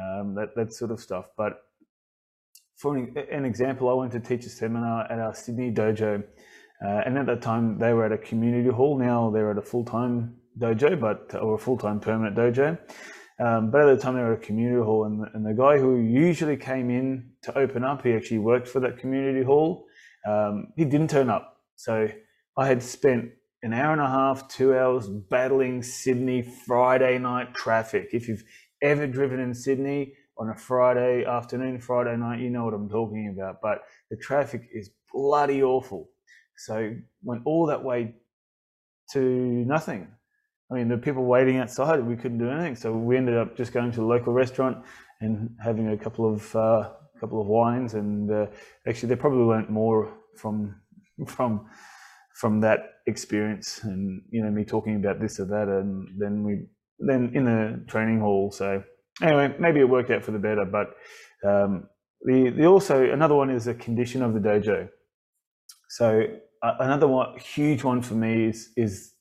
um, 0.00 0.34
that 0.34 0.48
that 0.56 0.72
sort 0.72 0.90
of 0.90 0.98
stuff. 0.98 1.26
But 1.36 1.60
for 2.76 2.96
an, 2.96 3.44
example, 3.44 3.90
I 3.90 3.92
went 3.92 4.12
to 4.12 4.20
teach 4.20 4.46
a 4.46 4.48
seminar 4.48 5.04
at 5.12 5.18
our 5.18 5.34
Sydney 5.34 5.70
dojo, 5.70 6.24
uh, 6.82 7.02
and 7.04 7.18
at 7.18 7.26
that 7.26 7.42
time 7.42 7.78
they 7.78 7.92
were 7.92 8.06
at 8.06 8.12
a 8.12 8.18
community 8.18 8.70
hall. 8.70 8.98
Now 8.98 9.30
they're 9.30 9.50
at 9.50 9.58
a 9.58 9.62
full 9.62 9.84
time 9.84 10.36
dojo, 10.58 10.98
but 10.98 11.38
or 11.38 11.54
a 11.54 11.58
full 11.58 11.76
time 11.76 12.00
permanent 12.00 12.34
dojo. 12.34 12.78
Um, 13.38 13.70
but 13.70 13.82
at 13.82 13.96
the 13.96 14.02
time 14.02 14.14
they 14.14 14.22
were 14.22 14.32
at 14.32 14.42
a 14.42 14.46
community 14.46 14.82
hall, 14.82 15.04
and 15.04 15.26
and 15.34 15.44
the 15.44 15.52
guy 15.52 15.78
who 15.78 16.00
usually 16.00 16.56
came 16.56 16.88
in 16.88 17.32
to 17.42 17.58
open 17.58 17.84
up, 17.84 18.04
he 18.04 18.14
actually 18.14 18.38
worked 18.38 18.68
for 18.68 18.80
that 18.80 18.96
community 18.96 19.44
hall. 19.44 19.84
Um, 20.26 20.68
he 20.76 20.86
didn't 20.86 21.10
turn 21.10 21.28
up, 21.28 21.58
so 21.76 22.08
I 22.56 22.66
had 22.66 22.82
spent 22.82 23.32
an 23.62 23.72
hour 23.72 23.92
and 23.92 24.00
a 24.00 24.08
half, 24.08 24.48
two 24.48 24.76
hours 24.76 25.08
battling 25.08 25.82
Sydney 25.82 26.42
Friday 26.42 27.18
night 27.18 27.54
traffic. 27.54 28.08
If 28.12 28.28
you've 28.28 28.44
ever 28.82 29.06
driven 29.06 29.40
in 29.40 29.52
Sydney 29.52 30.14
on 30.38 30.48
a 30.48 30.56
Friday 30.56 31.24
afternoon, 31.24 31.80
Friday 31.80 32.16
night, 32.16 32.40
you 32.40 32.48
know 32.48 32.64
what 32.64 32.72
I'm 32.72 32.88
talking 32.88 33.34
about. 33.36 33.56
But 33.62 33.82
the 34.10 34.16
traffic 34.16 34.62
is 34.72 34.90
bloody 35.12 35.62
awful. 35.62 36.08
So 36.56 36.94
went 37.22 37.42
all 37.44 37.66
that 37.66 37.84
way 37.84 38.14
to 39.12 39.20
nothing. 39.20 40.08
I 40.70 40.74
mean, 40.74 40.88
the 40.88 40.96
people 40.96 41.24
waiting 41.24 41.58
outside, 41.58 42.00
we 42.00 42.16
couldn't 42.16 42.38
do 42.38 42.48
anything. 42.48 42.76
So 42.76 42.92
we 42.92 43.16
ended 43.16 43.36
up 43.36 43.56
just 43.56 43.72
going 43.72 43.92
to 43.92 44.02
a 44.02 44.06
local 44.06 44.32
restaurant 44.32 44.78
and 45.20 45.50
having 45.62 45.88
a 45.88 45.96
couple 45.96 46.32
of 46.32 46.56
uh, 46.56 46.90
couple 47.18 47.40
of 47.40 47.46
wines. 47.46 47.94
And 47.94 48.30
uh, 48.30 48.46
actually, 48.86 49.10
they 49.10 49.16
probably 49.16 49.44
learnt 49.44 49.68
more 49.68 50.14
from 50.36 50.76
from 51.26 51.66
from 52.40 52.58
that 52.62 52.80
experience 53.06 53.80
and 53.82 54.22
you 54.30 54.42
know 54.42 54.50
me 54.50 54.64
talking 54.64 54.96
about 54.96 55.20
this 55.20 55.38
or 55.38 55.44
that 55.44 55.68
and 55.68 56.08
then 56.18 56.42
we 56.42 56.64
then 56.98 57.30
in 57.34 57.44
the 57.44 57.84
training 57.86 58.20
hall. 58.20 58.50
So 58.50 58.82
anyway 59.22 59.54
maybe 59.58 59.80
it 59.80 59.88
worked 59.88 60.10
out 60.10 60.24
for 60.24 60.30
the 60.30 60.38
better 60.38 60.64
but 60.64 60.88
um, 61.46 61.86
the, 62.22 62.50
the 62.50 62.64
also 62.64 63.04
another 63.10 63.34
one 63.34 63.50
is 63.50 63.66
a 63.66 63.74
condition 63.74 64.22
of 64.22 64.32
the 64.32 64.40
dojo. 64.40 64.88
So 65.90 66.24
uh, 66.62 66.74
another 66.80 67.08
one 67.08 67.38
huge 67.38 67.84
one 67.84 68.00
for 68.00 68.14
me 68.14 68.46
is 68.46 68.70
is 68.74 69.12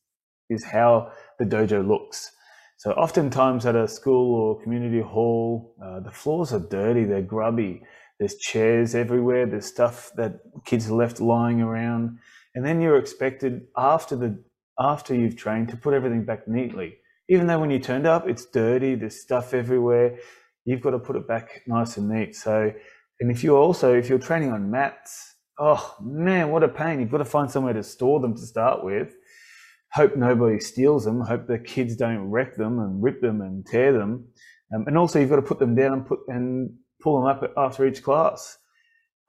is 0.50 0.64
how 0.64 1.12
the 1.40 1.46
dojo 1.46 1.86
looks. 1.86 2.32
So 2.78 2.92
oftentimes 2.94 3.66
at 3.66 3.76
a 3.76 3.86
school 3.90 4.36
or 4.36 4.64
community 4.64 5.02
hall 5.02 5.76
uh, 5.84 6.00
the 6.00 6.12
floors 6.12 6.54
are 6.54 6.66
dirty 6.78 7.04
they're 7.04 7.22
grubby 7.22 7.84
there's 8.18 8.36
chairs 8.36 8.96
everywhere 8.96 9.46
there's 9.46 9.66
stuff 9.66 10.12
that 10.16 10.40
kids 10.66 10.90
left 10.90 11.20
lying 11.20 11.62
around 11.62 12.20
and 12.60 12.66
then 12.66 12.82
you're 12.82 12.98
expected 12.98 13.68
after 13.78 14.18
the 14.18 14.38
after 14.78 15.16
you've 15.16 15.38
trained 15.38 15.70
to 15.70 15.78
put 15.78 15.94
everything 15.94 16.26
back 16.26 16.46
neatly. 16.46 16.98
Even 17.30 17.48
though 17.48 17.58
when 17.58 17.72
you 17.72 17.80
turned 17.80 18.06
up, 18.06 18.28
it's 18.28 18.46
dirty, 18.48 18.96
there's 18.96 19.22
stuff 19.22 19.54
everywhere. 19.54 20.18
You've 20.66 20.82
got 20.82 20.90
to 20.90 21.00
put 21.00 21.16
it 21.16 21.26
back 21.26 21.62
nice 21.68 21.96
and 21.96 22.10
neat. 22.10 22.36
So, 22.36 22.74
and 23.22 23.32
if 23.32 23.46
you're 23.46 23.58
also 23.58 23.96
if 23.96 24.10
you're 24.10 24.20
training 24.20 24.52
on 24.52 24.70
mats, 24.70 25.36
oh 25.58 25.96
man, 26.02 26.52
what 26.52 26.64
a 26.64 26.68
pain! 26.68 27.00
You've 27.00 27.12
got 27.12 27.20
to 27.20 27.24
find 27.24 27.50
somewhere 27.50 27.72
to 27.72 27.82
store 27.82 28.20
them 28.20 28.36
to 28.36 28.46
start 28.46 28.84
with. 28.84 29.16
Hope 29.94 30.18
nobody 30.18 30.60
steals 30.60 31.06
them. 31.06 31.22
Hope 31.22 31.48
the 31.48 31.60
kids 31.60 31.96
don't 31.96 32.30
wreck 32.30 32.58
them 32.58 32.78
and 32.80 33.02
rip 33.02 33.22
them 33.22 33.40
and 33.40 33.66
tear 33.66 33.94
them. 33.94 34.28
Um, 34.76 34.84
and 34.86 34.98
also, 34.98 35.18
you've 35.18 35.30
got 35.30 35.38
to 35.38 35.42
put 35.44 35.60
them 35.60 35.76
down 35.76 35.94
and 35.94 36.06
put 36.06 36.20
and 36.28 36.72
pull 37.02 37.22
them 37.22 37.30
up 37.30 37.54
after 37.56 37.88
each 37.88 38.04
class. 38.04 38.58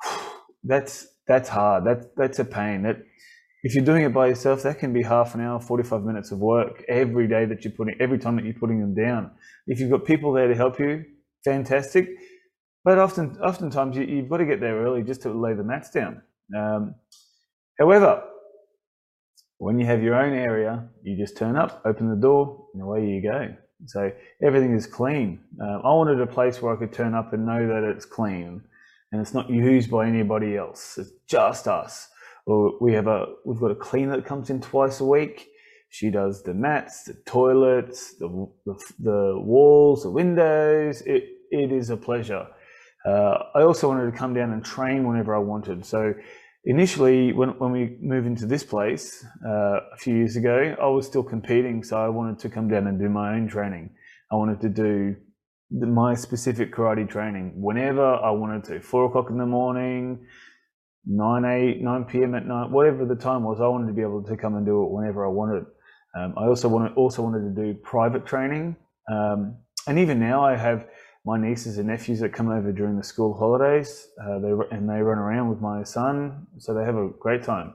That's 0.64 1.06
that's 1.30 1.48
hard. 1.48 1.84
That 1.84 2.16
that's 2.16 2.40
a 2.40 2.44
pain. 2.44 2.82
That 2.82 2.96
if 3.62 3.74
you're 3.74 3.84
doing 3.84 4.04
it 4.04 4.14
by 4.14 4.28
yourself, 4.28 4.62
that 4.62 4.78
can 4.78 4.92
be 4.92 5.02
half 5.02 5.34
an 5.34 5.40
hour, 5.40 5.60
45 5.60 6.02
minutes 6.02 6.30
of 6.30 6.38
work 6.38 6.82
every 6.88 7.28
day 7.28 7.44
that 7.44 7.64
you're 7.64 7.72
putting, 7.72 7.94
every 8.00 8.18
time 8.18 8.36
that 8.36 8.44
you're 8.44 8.54
putting 8.54 8.80
them 8.80 8.94
down. 8.94 9.30
If 9.66 9.80
you've 9.80 9.90
got 9.90 10.04
people 10.04 10.32
there 10.32 10.48
to 10.48 10.54
help 10.54 10.78
you, 10.78 11.04
fantastic. 11.44 12.08
But 12.84 12.98
often, 12.98 13.36
oftentimes 13.42 13.96
you, 13.96 14.16
have 14.16 14.28
got 14.30 14.38
to 14.38 14.46
get 14.46 14.60
there 14.60 14.82
early 14.82 15.02
just 15.02 15.22
to 15.22 15.32
lay 15.32 15.52
the 15.52 15.62
mats 15.62 15.90
down. 15.90 16.22
Um, 16.56 16.94
however, 17.78 18.22
when 19.58 19.78
you 19.78 19.84
have 19.84 20.02
your 20.02 20.14
own 20.14 20.32
area, 20.32 20.88
you 21.02 21.18
just 21.18 21.36
turn 21.36 21.56
up, 21.56 21.82
open 21.84 22.08
the 22.08 22.16
door, 22.16 22.66
and 22.72 22.82
away 22.82 23.06
you 23.06 23.22
go. 23.22 23.54
So 23.86 24.10
everything 24.42 24.74
is 24.74 24.86
clean. 24.86 25.40
Uh, 25.62 25.80
I 25.80 25.92
wanted 25.92 26.20
a 26.20 26.26
place 26.26 26.62
where 26.62 26.74
I 26.74 26.76
could 26.76 26.94
turn 26.94 27.14
up 27.14 27.34
and 27.34 27.44
know 27.44 27.66
that 27.66 27.84
it's 27.84 28.06
clean 28.06 28.62
and 29.12 29.20
it's 29.20 29.34
not 29.34 29.50
used 29.50 29.90
by 29.90 30.06
anybody 30.06 30.56
else. 30.56 30.96
It's 30.96 31.10
just 31.26 31.68
us 31.68 32.08
we 32.80 32.92
have 32.94 33.06
a 33.06 33.26
we've 33.44 33.60
got 33.60 33.70
a 33.70 33.80
cleaner 33.88 34.16
that 34.16 34.26
comes 34.26 34.50
in 34.50 34.60
twice 34.60 35.00
a 35.00 35.04
week. 35.04 35.48
She 35.90 36.10
does 36.10 36.42
the 36.42 36.54
mats, 36.54 37.04
the 37.04 37.14
toilets, 37.26 38.16
the 38.18 38.28
the, 38.66 38.74
the 38.98 39.40
walls, 39.52 40.02
the 40.02 40.10
windows. 40.10 41.02
It 41.02 41.24
it 41.50 41.72
is 41.72 41.90
a 41.90 41.96
pleasure. 41.96 42.46
Uh, 43.04 43.38
I 43.54 43.62
also 43.62 43.88
wanted 43.88 44.10
to 44.10 44.16
come 44.16 44.34
down 44.34 44.52
and 44.52 44.64
train 44.64 45.06
whenever 45.06 45.34
I 45.34 45.38
wanted. 45.38 45.84
So 45.84 46.14
initially, 46.64 47.32
when 47.32 47.50
when 47.58 47.72
we 47.72 47.96
moved 48.00 48.26
into 48.26 48.46
this 48.46 48.64
place 48.64 49.24
uh, 49.46 49.78
a 49.94 49.96
few 49.96 50.14
years 50.14 50.36
ago, 50.36 50.76
I 50.80 50.86
was 50.86 51.06
still 51.06 51.22
competing, 51.24 51.82
so 51.82 51.96
I 51.96 52.08
wanted 52.08 52.38
to 52.40 52.48
come 52.48 52.68
down 52.68 52.86
and 52.86 52.98
do 52.98 53.08
my 53.08 53.34
own 53.34 53.48
training. 53.48 53.90
I 54.30 54.36
wanted 54.36 54.60
to 54.60 54.68
do 54.68 55.16
my 55.70 56.14
specific 56.14 56.72
karate 56.74 57.08
training 57.08 57.52
whenever 57.56 58.04
I 58.04 58.30
wanted 58.30 58.64
to. 58.64 58.80
Four 58.80 59.06
o'clock 59.06 59.30
in 59.30 59.38
the 59.38 59.46
morning, 59.46 60.26
9 61.06 61.44
8 61.44 61.82
9 61.82 62.04
p.m. 62.04 62.34
at 62.34 62.46
night, 62.46 62.70
whatever 62.70 63.04
the 63.04 63.14
time 63.14 63.44
was, 63.44 63.60
I 63.60 63.66
wanted 63.66 63.86
to 63.86 63.92
be 63.92 64.02
able 64.02 64.22
to 64.24 64.36
come 64.36 64.56
and 64.56 64.66
do 64.66 64.82
it 64.84 64.90
whenever 64.90 65.24
I 65.24 65.28
wanted. 65.28 65.64
Um, 66.16 66.34
I 66.36 66.46
also 66.46 66.68
wanted 66.68 66.92
also 66.94 67.22
wanted 67.22 67.54
to 67.54 67.62
do 67.62 67.74
private 67.74 68.26
training, 68.26 68.76
um, 69.10 69.56
and 69.86 69.98
even 69.98 70.18
now 70.18 70.44
I 70.44 70.56
have 70.56 70.86
my 71.24 71.38
nieces 71.38 71.78
and 71.78 71.88
nephews 71.88 72.20
that 72.20 72.32
come 72.32 72.48
over 72.48 72.72
during 72.72 72.96
the 72.96 73.04
school 73.04 73.34
holidays. 73.36 74.08
Uh, 74.22 74.38
they 74.40 74.52
and 74.76 74.88
they 74.88 75.00
run 75.00 75.18
around 75.18 75.48
with 75.48 75.60
my 75.60 75.82
son, 75.82 76.46
so 76.58 76.74
they 76.74 76.84
have 76.84 76.96
a 76.96 77.08
great 77.18 77.42
time. 77.42 77.74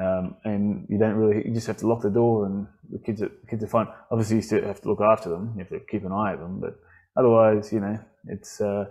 Um, 0.00 0.36
and 0.44 0.86
you 0.88 0.98
don't 0.98 1.14
really 1.14 1.46
you 1.46 1.54
just 1.54 1.66
have 1.66 1.78
to 1.78 1.86
lock 1.86 2.02
the 2.02 2.10
door, 2.10 2.46
and 2.46 2.66
the 2.90 2.98
kids 2.98 3.22
are, 3.22 3.30
kids 3.48 3.64
are 3.64 3.68
fine. 3.68 3.88
Obviously, 4.10 4.36
you 4.36 4.42
still 4.42 4.62
have 4.62 4.80
to 4.82 4.88
look 4.88 5.00
after 5.00 5.28
them. 5.28 5.52
You 5.54 5.60
have 5.60 5.70
to 5.70 5.80
keep 5.90 6.04
an 6.04 6.12
eye 6.12 6.32
at 6.32 6.38
them, 6.38 6.60
but 6.60 6.78
otherwise, 7.16 7.72
you 7.72 7.80
know, 7.80 7.98
it's 8.28 8.60
uh, 8.60 8.86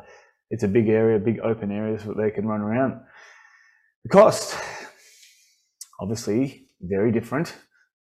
it's 0.49 0.63
a 0.63 0.67
big 0.67 0.89
area, 0.89 1.19
big 1.19 1.39
open 1.39 1.71
areas 1.71 2.03
that 2.03 2.17
they 2.17 2.31
can 2.31 2.47
run 2.47 2.61
around. 2.61 3.01
The 4.07 4.13
cost, 4.13 4.57
obviously, 5.99 6.69
very 6.79 7.11
different. 7.11 7.53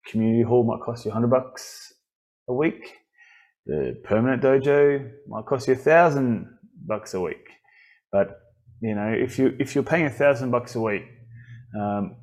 Community 0.06 0.44
hall 0.44 0.64
might 0.64 0.86
cost 0.86 1.04
you 1.04 1.10
100 1.10 1.32
bucks 1.32 1.94
a 2.48 2.54
week. 2.54 2.94
The 3.66 4.00
permanent 4.04 4.44
dojo 4.44 5.10
might 5.28 5.48
cost 5.48 5.68
you 5.68 5.74
a 5.74 5.76
thousand 5.76 6.60
bucks 6.86 7.16
a 7.16 7.20
week. 7.20 7.48
But 8.12 8.40
you 8.82 8.94
know, 8.94 9.16
if 9.18 9.40
you 9.40 9.56
if 9.60 9.74
you're 9.74 9.84
paying 9.84 10.06
a 10.06 10.12
thousand 10.12 10.52
bucks 10.52 10.76
a 10.76 10.80
week, 10.80 11.06
um, 11.76 12.18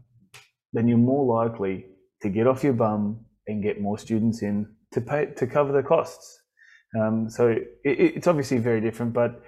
then 0.73 0.87
you're 0.87 0.97
more 0.97 1.25
likely 1.43 1.87
to 2.21 2.29
get 2.29 2.47
off 2.47 2.63
your 2.63 2.75
bum 2.75 3.25
and 3.49 3.65
get 3.65 3.81
more 3.81 3.99
students 3.99 4.43
in 4.43 4.77
to 4.93 5.01
pay 5.01 5.27
to 5.39 5.45
cover 5.49 5.73
the 5.73 5.83
costs. 5.83 6.39
Um, 6.97 7.29
so 7.29 7.49
it, 7.49 7.67
it's 7.83 8.29
obviously 8.29 8.59
very 8.59 8.81
different, 8.81 9.13
but 9.13 9.43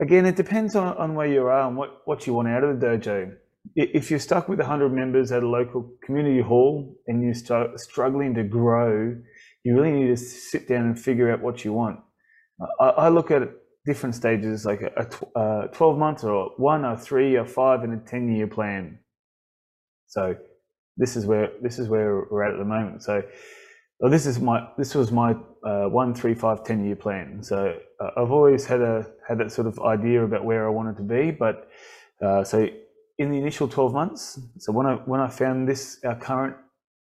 again, 0.00 0.24
it 0.24 0.36
depends 0.36 0.74
on, 0.74 0.96
on 0.96 1.14
where 1.14 1.26
you 1.26 1.42
are 1.42 1.68
and 1.68 1.76
what, 1.76 2.00
what 2.06 2.26
you 2.26 2.32
want 2.32 2.48
out 2.48 2.64
of 2.64 2.80
the 2.80 2.86
dojo 2.86 3.36
if 3.74 4.10
you're 4.10 4.20
stuck 4.20 4.48
with 4.48 4.58
100 4.58 4.92
members 4.92 5.32
at 5.32 5.42
a 5.42 5.48
local 5.48 5.90
community 6.02 6.40
hall 6.40 6.96
and 7.06 7.22
you're 7.22 7.34
st- 7.34 7.78
struggling 7.78 8.34
to 8.34 8.44
grow, 8.44 9.16
you 9.64 9.76
really 9.76 9.92
need 9.92 10.08
to 10.08 10.16
sit 10.16 10.68
down 10.68 10.86
and 10.86 10.98
figure 10.98 11.32
out 11.32 11.40
what 11.40 11.64
you 11.64 11.72
want. 11.72 12.00
I, 12.80 12.88
I 12.88 13.08
look 13.08 13.30
at 13.30 13.42
different 13.84 14.14
stages, 14.14 14.64
like 14.64 14.82
a, 14.82 15.08
a 15.36 15.38
uh, 15.38 15.66
12 15.68 15.98
months 15.98 16.24
or 16.24 16.50
one 16.56 16.84
or 16.84 16.96
three 16.96 17.36
or 17.36 17.46
five 17.46 17.82
and 17.82 17.94
a 17.94 18.10
10 18.10 18.34
year 18.34 18.46
plan. 18.46 18.98
So 20.06 20.36
this 20.96 21.16
is 21.16 21.26
where 21.26 21.50
this 21.62 21.78
is 21.78 21.88
where 21.88 22.26
we're 22.30 22.44
at 22.44 22.52
at 22.52 22.58
the 22.58 22.64
moment. 22.64 23.02
So 23.02 23.22
well, 24.00 24.10
this 24.10 24.26
is 24.26 24.40
my 24.40 24.68
this 24.76 24.94
was 24.94 25.10
my 25.10 25.34
uh, 25.64 25.86
one, 25.88 26.14
three, 26.14 26.34
five, 26.34 26.64
10 26.64 26.84
year 26.84 26.96
plan. 26.96 27.42
So 27.42 27.78
uh, 28.00 28.10
I've 28.16 28.30
always 28.30 28.64
had 28.64 28.80
a 28.80 29.06
had 29.26 29.38
that 29.38 29.52
sort 29.52 29.66
of 29.66 29.78
idea 29.80 30.24
about 30.24 30.44
where 30.44 30.66
I 30.66 30.70
wanted 30.70 30.96
to 30.98 31.02
be, 31.02 31.30
but 31.30 31.68
uh, 32.22 32.44
so 32.44 32.68
in 33.18 33.30
the 33.30 33.36
initial 33.36 33.68
12 33.68 33.92
months, 33.92 34.40
so 34.58 34.72
when 34.72 34.86
I 34.86 34.94
when 34.94 35.20
I 35.20 35.28
found 35.28 35.68
this 35.68 35.98
our 36.04 36.16
current 36.16 36.56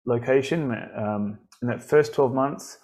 location 0.05 0.72
um, 0.98 1.39
in 1.62 1.67
that 1.67 1.84
first 1.84 2.13
12 2.13 2.34
months, 2.34 2.77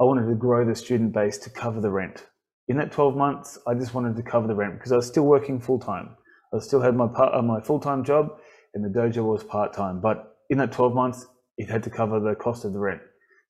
I 0.00 0.04
wanted 0.04 0.28
to 0.28 0.34
grow 0.34 0.64
the 0.64 0.74
student 0.74 1.12
base 1.12 1.38
to 1.38 1.50
cover 1.50 1.80
the 1.80 1.90
rent. 1.90 2.26
In 2.68 2.76
that 2.78 2.90
12 2.90 3.16
months, 3.16 3.58
I 3.66 3.74
just 3.74 3.94
wanted 3.94 4.16
to 4.16 4.22
cover 4.22 4.46
the 4.48 4.54
rent 4.54 4.74
because 4.74 4.90
I 4.90 4.96
was 4.96 5.06
still 5.06 5.24
working 5.24 5.60
full 5.60 5.78
time. 5.78 6.16
I 6.52 6.58
still 6.58 6.80
had 6.80 6.96
my 6.96 7.06
part, 7.06 7.34
uh, 7.34 7.42
my 7.42 7.60
full 7.60 7.78
time 7.78 8.04
job, 8.04 8.38
and 8.74 8.84
the 8.84 8.88
dojo 8.88 9.24
was 9.24 9.44
part 9.44 9.72
time. 9.72 10.00
But 10.00 10.36
in 10.50 10.58
that 10.58 10.72
12 10.72 10.94
months, 10.94 11.26
it 11.58 11.68
had 11.70 11.82
to 11.84 11.90
cover 11.90 12.18
the 12.18 12.34
cost 12.34 12.64
of 12.64 12.72
the 12.72 12.78
rent. 12.78 13.00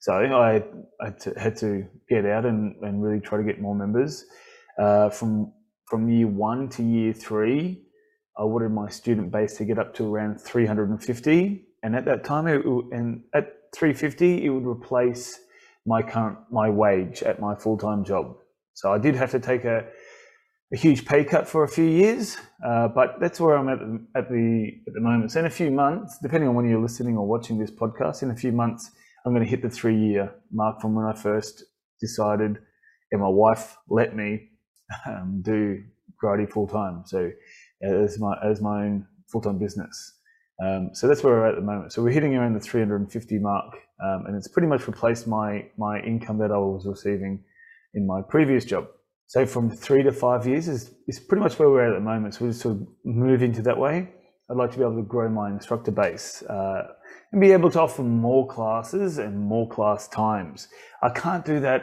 So 0.00 0.12
I, 0.12 0.56
I 1.00 1.14
had 1.38 1.56
to 1.56 1.86
get 2.10 2.26
out 2.26 2.44
and, 2.44 2.76
and 2.82 3.02
really 3.02 3.20
try 3.20 3.38
to 3.38 3.44
get 3.44 3.60
more 3.60 3.74
members. 3.74 4.26
Uh, 4.78 5.08
from 5.08 5.52
from 5.86 6.08
year 6.08 6.26
one 6.26 6.68
to 6.70 6.82
year 6.82 7.12
three, 7.12 7.84
I 8.36 8.44
wanted 8.44 8.70
my 8.70 8.88
student 8.88 9.30
base 9.30 9.56
to 9.58 9.64
get 9.64 9.78
up 9.78 9.94
to 9.94 10.12
around 10.12 10.40
350, 10.40 11.66
and 11.82 11.96
at 11.96 12.04
that 12.06 12.24
time, 12.24 12.46
it, 12.48 12.64
and 12.64 13.22
at 13.34 13.54
350, 13.74 14.44
it 14.44 14.48
would 14.48 14.66
replace 14.66 15.38
my 15.86 16.02
current 16.02 16.38
my 16.50 16.70
wage 16.70 17.22
at 17.22 17.40
my 17.40 17.54
full 17.54 17.76
time 17.76 18.04
job. 18.04 18.36
So 18.72 18.92
I 18.92 18.98
did 18.98 19.14
have 19.14 19.30
to 19.32 19.40
take 19.40 19.64
a, 19.64 19.84
a 20.72 20.76
huge 20.76 21.04
pay 21.04 21.24
cut 21.24 21.46
for 21.46 21.62
a 21.62 21.68
few 21.68 21.84
years, 21.84 22.36
uh, 22.66 22.88
but 22.88 23.20
that's 23.20 23.38
where 23.38 23.56
I'm 23.56 23.68
at 23.68 23.78
the, 23.78 24.06
at 24.16 24.28
the 24.28 24.70
at 24.86 24.94
the 24.94 25.00
moment. 25.00 25.30
So 25.32 25.40
in 25.40 25.46
a 25.46 25.50
few 25.50 25.70
months, 25.70 26.18
depending 26.22 26.48
on 26.48 26.54
when 26.54 26.68
you're 26.68 26.82
listening 26.82 27.16
or 27.16 27.26
watching 27.26 27.58
this 27.58 27.70
podcast, 27.70 28.22
in 28.22 28.30
a 28.30 28.36
few 28.36 28.52
months, 28.52 28.90
I'm 29.24 29.32
going 29.32 29.44
to 29.44 29.50
hit 29.50 29.62
the 29.62 29.70
three 29.70 29.96
year 29.96 30.34
mark 30.50 30.80
from 30.80 30.94
when 30.94 31.04
I 31.04 31.12
first 31.12 31.64
decided, 32.00 32.58
and 33.12 33.20
my 33.20 33.28
wife 33.28 33.76
let 33.88 34.16
me 34.16 34.48
um, 35.06 35.42
do 35.44 35.82
karate 36.22 36.50
full 36.50 36.66
time. 36.66 37.02
So 37.06 37.30
as 37.82 38.18
my 38.18 38.36
as 38.42 38.60
my 38.60 38.84
own 38.84 39.06
full 39.30 39.40
time 39.40 39.58
business. 39.58 40.12
Um, 40.64 40.90
so 40.92 41.08
that's 41.08 41.22
where 41.24 41.34
we're 41.34 41.46
at 41.46 41.54
at 41.54 41.60
the 41.60 41.66
moment. 41.66 41.92
So 41.92 42.02
we're 42.02 42.12
hitting 42.12 42.36
around 42.36 42.54
the 42.54 42.60
350 42.60 43.38
mark, 43.40 43.74
um, 44.04 44.26
and 44.26 44.36
it's 44.36 44.46
pretty 44.46 44.68
much 44.68 44.86
replaced 44.86 45.26
my 45.26 45.66
my 45.76 46.00
income 46.00 46.38
that 46.38 46.52
I 46.52 46.58
was 46.58 46.86
receiving 46.86 47.42
in 47.94 48.06
my 48.06 48.20
previous 48.28 48.64
job. 48.64 48.86
So 49.26 49.46
from 49.46 49.70
three 49.70 50.02
to 50.02 50.12
five 50.12 50.46
years 50.46 50.68
is, 50.68 50.94
is 51.08 51.18
pretty 51.18 51.42
much 51.42 51.58
where 51.58 51.70
we're 51.70 51.84
at 51.84 51.92
at 51.92 51.94
the 51.94 52.04
moment. 52.04 52.34
So 52.34 52.44
we 52.44 52.50
just 52.50 52.60
sort 52.60 52.76
of 52.76 52.86
move 53.04 53.42
into 53.42 53.62
that 53.62 53.78
way. 53.78 54.10
I'd 54.50 54.56
like 54.56 54.70
to 54.72 54.76
be 54.76 54.84
able 54.84 54.96
to 54.96 55.02
grow 55.02 55.28
my 55.30 55.48
instructor 55.50 55.90
base 55.90 56.42
uh, 56.42 56.82
and 57.32 57.40
be 57.40 57.52
able 57.52 57.70
to 57.70 57.80
offer 57.80 58.02
more 58.02 58.46
classes 58.46 59.18
and 59.18 59.38
more 59.38 59.68
class 59.68 60.06
times. 60.08 60.68
I 61.02 61.08
can't 61.08 61.44
do 61.44 61.60
that. 61.60 61.82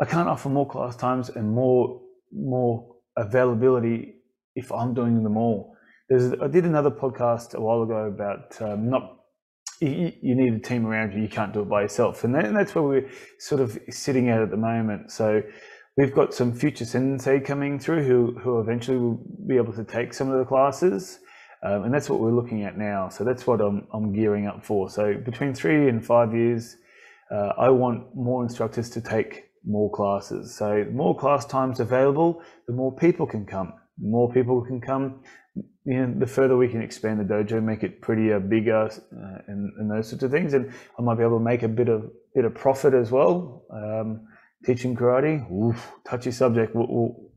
I 0.00 0.04
can't 0.04 0.28
offer 0.28 0.48
more 0.48 0.68
class 0.68 0.94
times 0.94 1.28
and 1.30 1.50
more 1.50 2.00
more 2.32 2.94
availability 3.16 4.14
if 4.58 4.72
I'm 4.72 4.92
doing 4.94 5.22
them 5.22 5.36
all. 5.36 5.76
There's, 6.08 6.32
I 6.40 6.48
did 6.48 6.64
another 6.64 6.90
podcast 6.90 7.54
a 7.54 7.60
while 7.60 7.82
ago 7.82 8.06
about 8.06 8.60
um, 8.60 8.90
not 8.90 9.14
you, 9.80 10.12
need 10.22 10.54
a 10.54 10.58
team 10.58 10.86
around 10.86 11.12
you. 11.12 11.22
You 11.22 11.28
can't 11.28 11.52
do 11.52 11.62
it 11.62 11.68
by 11.68 11.82
yourself, 11.82 12.24
and, 12.24 12.34
that, 12.34 12.44
and, 12.46 12.56
that's 12.56 12.74
where 12.74 12.82
we're 12.82 13.08
sort 13.38 13.60
of 13.60 13.78
sitting 13.90 14.28
at 14.28 14.42
at 14.42 14.50
the 14.50 14.56
moment. 14.56 15.12
So 15.12 15.42
we've 15.96 16.14
got 16.14 16.34
some 16.34 16.52
future 16.52 16.84
sensei 16.84 17.38
coming 17.38 17.78
through 17.78 18.04
who 18.04 18.38
who 18.40 18.60
eventually 18.60 18.98
will 18.98 19.20
be 19.46 19.56
able 19.56 19.72
to 19.74 19.84
take 19.84 20.12
some 20.12 20.30
of 20.30 20.38
the 20.38 20.44
classes. 20.44 21.20
Um, 21.62 21.84
and 21.84 21.94
that's 21.94 22.08
what 22.08 22.20
we're 22.20 22.34
looking 22.34 22.62
at 22.64 22.78
now. 22.78 23.08
So 23.08 23.24
that's 23.24 23.46
what 23.46 23.60
I'm, 23.60 23.86
I'm 23.92 24.12
gearing 24.12 24.46
up 24.46 24.64
for. 24.64 24.88
So 24.88 25.14
between 25.14 25.54
three 25.54 25.88
and 25.88 26.04
five 26.04 26.32
years, 26.32 26.76
uh, 27.32 27.52
I 27.58 27.68
want 27.70 28.14
more 28.14 28.44
instructors 28.44 28.88
to 28.90 29.00
take 29.00 29.50
more 29.64 29.90
classes. 29.90 30.56
So 30.56 30.86
more 30.92 31.16
class 31.16 31.44
times 31.44 31.80
available, 31.80 32.42
the 32.68 32.72
more 32.72 32.94
people 32.94 33.26
can 33.26 33.44
come. 33.44 33.72
More 34.00 34.30
people 34.32 34.62
can 34.62 34.80
come, 34.80 35.20
you 35.84 36.06
know, 36.06 36.14
the 36.18 36.26
further 36.26 36.56
we 36.56 36.68
can 36.68 36.82
expand 36.82 37.20
the 37.20 37.24
dojo, 37.24 37.62
make 37.62 37.82
it 37.82 38.00
prettier, 38.00 38.38
bigger, 38.38 38.84
uh, 38.86 39.38
and, 39.48 39.72
and, 39.78 39.90
those 39.90 40.08
sorts 40.08 40.22
of 40.22 40.30
things. 40.30 40.54
And 40.54 40.72
I 40.98 41.02
might 41.02 41.16
be 41.16 41.24
able 41.24 41.38
to 41.38 41.44
make 41.44 41.62
a 41.62 41.68
bit 41.68 41.88
of 41.88 42.10
bit 42.34 42.44
of 42.44 42.54
profit 42.54 42.94
as 42.94 43.10
well. 43.10 43.64
Um, 43.72 44.26
teaching 44.64 44.94
karate, 44.94 45.50
oof, 45.50 45.92
touchy 46.04 46.30
subject. 46.30 46.74
We'll, 46.74 46.86
we'll, 46.88 47.30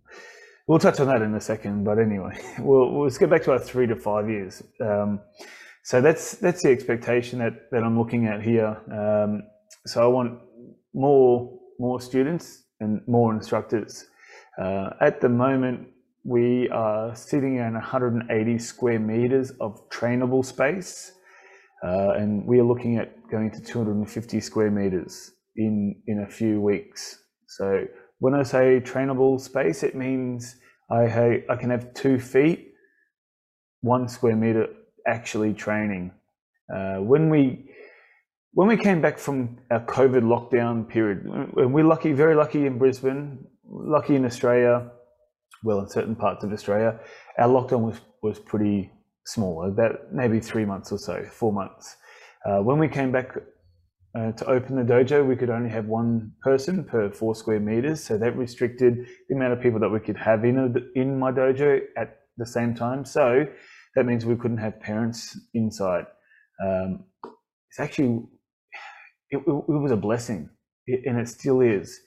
we'll, 0.68 0.80
touch 0.80 1.00
on 1.00 1.08
that 1.08 1.22
in 1.22 1.34
a 1.34 1.42
second. 1.42 1.84
But 1.84 1.98
anyway, 1.98 2.40
we'll, 2.60 3.04
let's 3.04 3.18
get 3.18 3.30
back 3.30 3.44
to 3.44 3.54
our 3.54 3.60
three 3.60 3.88
to 3.88 3.96
five 3.96 4.30
years. 4.30 4.62
Um, 4.80 5.20
so 5.84 6.00
that's 6.00 6.36
that's 6.36 6.62
the 6.64 6.70
expectation 6.70 7.40
that 7.40 7.72
that 7.72 7.84
I'm 7.84 7.98
looking 7.98 8.28
at 8.28 8.42
here. 8.44 8.78
Um, 8.92 9.44
so 9.86 10.04
I 10.04 10.08
want 10.08 10.40
more 10.94 11.60
more 11.80 12.00
students 12.00 12.64
and 12.80 13.02
more 13.08 13.34
instructors. 13.34 14.06
Uh, 14.62 14.92
at 15.00 15.22
the 15.22 15.30
moment, 15.30 15.88
we 16.24 16.70
are 16.70 17.16
sitting 17.16 17.58
in 17.58 17.74
180 17.74 18.58
square 18.60 19.00
meters 19.00 19.52
of 19.60 19.90
trainable 19.90 20.46
space, 20.46 21.14
uh, 21.84 22.12
and 22.12 22.46
we 22.46 22.60
are 22.60 22.64
looking 22.64 22.98
at 22.98 23.16
going 23.30 23.50
to 23.52 23.62
250 23.62 24.40
square 24.40 24.70
meters 24.70 25.32
in 25.56 25.96
in 26.08 26.20
a 26.20 26.28
few 26.28 26.62
weeks. 26.62 27.24
So 27.48 27.86
when 28.20 28.36
I 28.36 28.44
say 28.44 28.82
trainable 28.82 29.42
space, 29.42 29.84
it 29.84 29.96
means 29.96 30.58
I 30.92 31.08
ha- 31.08 31.44
I 31.50 31.56
can 31.56 31.72
have 31.72 31.94
two 31.94 32.20
feet, 32.20 32.74
one 33.82 34.08
square 34.08 34.36
meter 34.36 34.68
actually 35.08 35.54
training. 35.54 36.12
Uh, 36.72 36.98
when 36.98 37.30
we 37.30 37.68
when 38.54 38.68
we 38.68 38.78
came 38.78 39.02
back 39.02 39.18
from 39.18 39.58
our 39.72 39.84
COVID 39.86 40.22
lockdown 40.22 40.88
period, 40.88 41.26
and 41.26 41.74
we're 41.74 41.86
lucky, 41.86 42.12
very 42.12 42.36
lucky 42.36 42.68
in 42.68 42.78
Brisbane, 42.78 43.48
lucky 43.66 44.16
in 44.16 44.26
Australia 44.26 44.92
well, 45.64 45.80
in 45.80 45.90
certain 45.90 46.16
parts 46.16 46.44
of 46.44 46.52
Australia, 46.52 47.00
our 47.38 47.48
lockdown 47.48 47.82
was, 47.82 48.00
was 48.24 48.40
pretty 48.40 48.92
small, 49.26 49.68
about 49.68 50.12
maybe 50.12 50.40
three 50.40 50.66
months 50.66 50.92
or 50.92 50.98
so, 50.98 51.24
four 51.24 51.54
months. 51.54 51.98
Uh, 52.46 52.60
when 52.60 52.80
we 52.80 52.88
came 52.88 53.12
back 53.12 53.36
uh, 54.18 54.32
to 54.34 54.46
open 54.48 54.76
the 54.76 54.94
dojo, 54.94 55.26
we 55.26 55.36
could 55.36 55.50
only 55.50 55.70
have 55.70 55.86
one 55.86 56.32
person 56.42 56.84
per 56.84 57.12
four 57.12 57.36
square 57.36 57.60
meters. 57.60 58.04
So 58.04 58.18
that 58.18 58.36
restricted 58.36 59.08
the 59.30 59.36
amount 59.36 59.54
of 59.54 59.62
people 59.62 59.80
that 59.80 59.90
we 59.90 60.00
could 60.00 60.18
have 60.18 60.44
in, 60.44 60.58
a, 60.58 61.00
in 61.00 61.18
my 61.18 61.32
dojo 61.32 61.80
at 61.98 62.20
the 62.38 62.46
same 62.46 62.74
time. 62.74 63.06
So 63.06 63.46
that 63.96 64.06
means 64.06 64.26
we 64.26 64.36
couldn't 64.36 64.58
have 64.58 64.80
parents 64.80 65.40
inside. 65.54 66.06
Um, 66.64 67.06
it's 67.70 67.80
actually, 67.80 68.24
it, 69.30 69.38
it, 69.38 69.50
it 69.50 69.82
was 69.82 69.92
a 69.92 69.98
blessing, 69.98 70.50
and 70.88 71.20
it 71.20 71.30
still 71.30 71.62
is. 71.62 71.98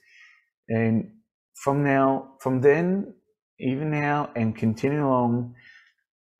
And 0.68 1.10
from 1.54 1.84
now, 1.84 2.34
from 2.40 2.60
then 2.60 3.14
even 3.58 3.90
now 3.90 4.30
and 4.34 4.56
continuing 4.56 5.04
along, 5.04 5.54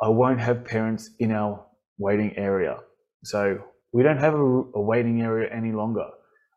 I 0.01 0.09
won't 0.09 0.41
have 0.41 0.65
parents 0.65 1.11
in 1.19 1.31
our 1.31 1.65
waiting 1.99 2.37
area. 2.37 2.79
So 3.23 3.59
we 3.93 4.03
don't 4.03 4.19
have 4.19 4.35
a, 4.35 4.39
a, 4.39 4.81
waiting 4.81 5.23
area 5.23 5.49
any 5.53 5.73
longer. 5.73 6.05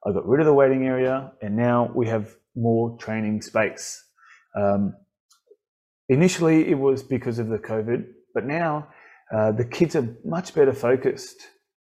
I 0.05 0.11
got 0.11 0.27
rid 0.27 0.39
of 0.39 0.45
the 0.45 0.53
waiting 0.53 0.85
area 0.85 1.31
and 1.41 1.55
now 1.55 1.91
we 1.93 2.07
have 2.07 2.35
more 2.55 2.97
training 2.97 3.41
space. 3.41 4.03
Um, 4.55 4.95
initially, 6.09 6.67
it 6.67 6.79
was 6.79 7.03
because 7.03 7.39
of 7.39 7.49
the 7.49 7.59
COVID, 7.59 8.05
but 8.33 8.45
now 8.45 8.87
uh, 9.31 9.51
the 9.51 9.65
kids 9.65 9.95
are 9.95 10.17
much 10.25 10.55
better 10.55 10.73
focused. 10.73 11.37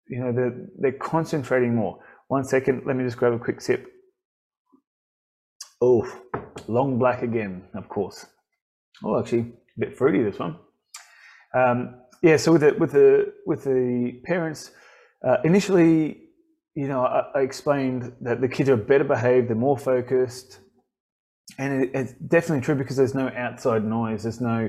You 0.09 0.21
know, 0.21 0.33
they're, 0.33 0.69
they're 0.79 0.99
concentrating 0.99 1.75
more. 1.75 1.99
One 2.29 2.45
second, 2.45 2.83
let 2.87 2.97
me 2.97 3.05
just 3.05 3.17
grab 3.17 3.33
a 3.33 3.39
quick 3.39 3.61
sip. 3.61 3.87
Oh, 5.81 6.07
long 6.69 6.99
black 6.99 7.23
again, 7.23 7.65
of 7.75 7.89
course. 7.89 8.27
Oh, 9.05 9.19
actually, 9.19 9.41
a 9.41 9.81
bit 9.81 9.97
fruity 9.97 10.23
this 10.23 10.39
one. 10.39 10.57
Um, 11.55 12.01
yeah, 12.23 12.37
so 12.37 12.53
with 12.53 12.63
the 12.63 12.75
with 12.79 12.93
the 12.93 13.33
with 13.47 13.65
the 13.65 14.21
parents, 14.25 14.71
uh, 15.27 15.37
initially, 15.45 16.23
you 16.75 16.89
know, 16.89 17.05
I, 17.05 17.25
I, 17.35 17.41
explained 17.41 18.13
that 18.23 18.41
the 18.41 18.49
kids 18.49 18.69
are 18.69 18.77
better 18.77 19.05
behaved, 19.05 19.49
they're 19.49 19.57
more 19.57 19.79
focused, 19.79 20.61
and 21.59 21.85
it, 21.85 21.91
it's 21.95 22.13
definitely 22.13 22.63
true 22.65 22.75
because 22.75 22.97
there's 22.97 23.15
no 23.15 23.29
outside 23.29 23.85
noise. 23.85 24.23
There's 24.23 24.41
no 24.41 24.69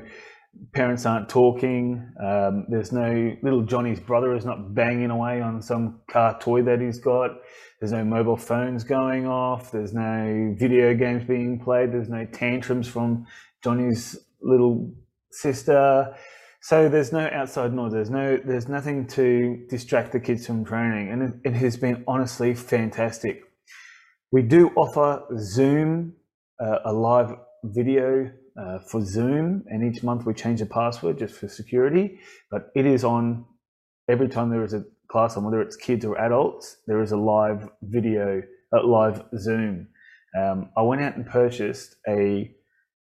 parents 0.72 1.06
aren't 1.06 1.28
talking. 1.28 2.10
Um, 2.22 2.66
there's 2.68 2.92
no 2.92 3.36
little 3.42 3.62
Johnny's 3.62 4.00
brother 4.00 4.34
is 4.34 4.44
not 4.44 4.74
banging 4.74 5.10
away 5.10 5.40
on 5.40 5.62
some 5.62 6.00
car 6.10 6.38
toy 6.38 6.62
that 6.62 6.80
he's 6.80 6.98
got. 6.98 7.30
There's 7.80 7.92
no 7.92 8.04
mobile 8.04 8.36
phones 8.36 8.84
going 8.84 9.26
off. 9.26 9.70
There's 9.70 9.92
no 9.92 10.54
video 10.58 10.94
games 10.94 11.24
being 11.24 11.60
played. 11.60 11.92
There's 11.92 12.08
no 12.08 12.24
tantrums 12.26 12.88
from 12.88 13.26
Johnny's 13.62 14.16
little 14.40 14.92
sister. 15.30 16.14
So 16.60 16.88
there's 16.88 17.12
no 17.12 17.28
outside 17.32 17.72
noise. 17.72 17.92
There's 17.92 18.10
no 18.10 18.38
there's 18.44 18.68
nothing 18.68 19.06
to 19.08 19.64
distract 19.68 20.12
the 20.12 20.20
kids 20.20 20.46
from 20.46 20.64
training, 20.64 21.10
and 21.10 21.22
it, 21.22 21.50
it 21.50 21.54
has 21.54 21.76
been 21.76 22.04
honestly 22.06 22.54
fantastic. 22.54 23.42
We 24.32 24.42
do 24.42 24.70
offer 24.76 25.22
Zoom, 25.38 26.14
uh, 26.60 26.78
a 26.84 26.92
live 26.92 27.34
video 27.64 28.30
uh, 28.60 28.78
for 28.90 29.04
Zoom, 29.04 29.64
and 29.68 29.84
each 29.84 30.02
month 30.02 30.26
we 30.26 30.34
change 30.34 30.60
the 30.60 30.66
password 30.66 31.18
just 31.18 31.34
for 31.34 31.48
security. 31.48 32.18
But 32.50 32.70
it 32.74 32.86
is 32.86 33.04
on 33.04 33.44
every 34.08 34.28
time 34.28 34.50
there 34.50 34.64
is 34.64 34.74
a 34.74 34.84
class 35.10 35.36
on, 35.36 35.44
whether 35.44 35.62
it's 35.62 35.76
kids 35.76 36.04
or 36.04 36.18
adults, 36.20 36.78
there 36.86 37.00
is 37.02 37.12
a 37.12 37.16
live 37.16 37.70
video, 37.82 38.42
a 38.74 38.78
live 38.78 39.22
Zoom. 39.38 39.88
Um, 40.38 40.70
I 40.76 40.82
went 40.82 41.00
out 41.02 41.16
and 41.16 41.26
purchased 41.26 41.96
a 42.06 42.54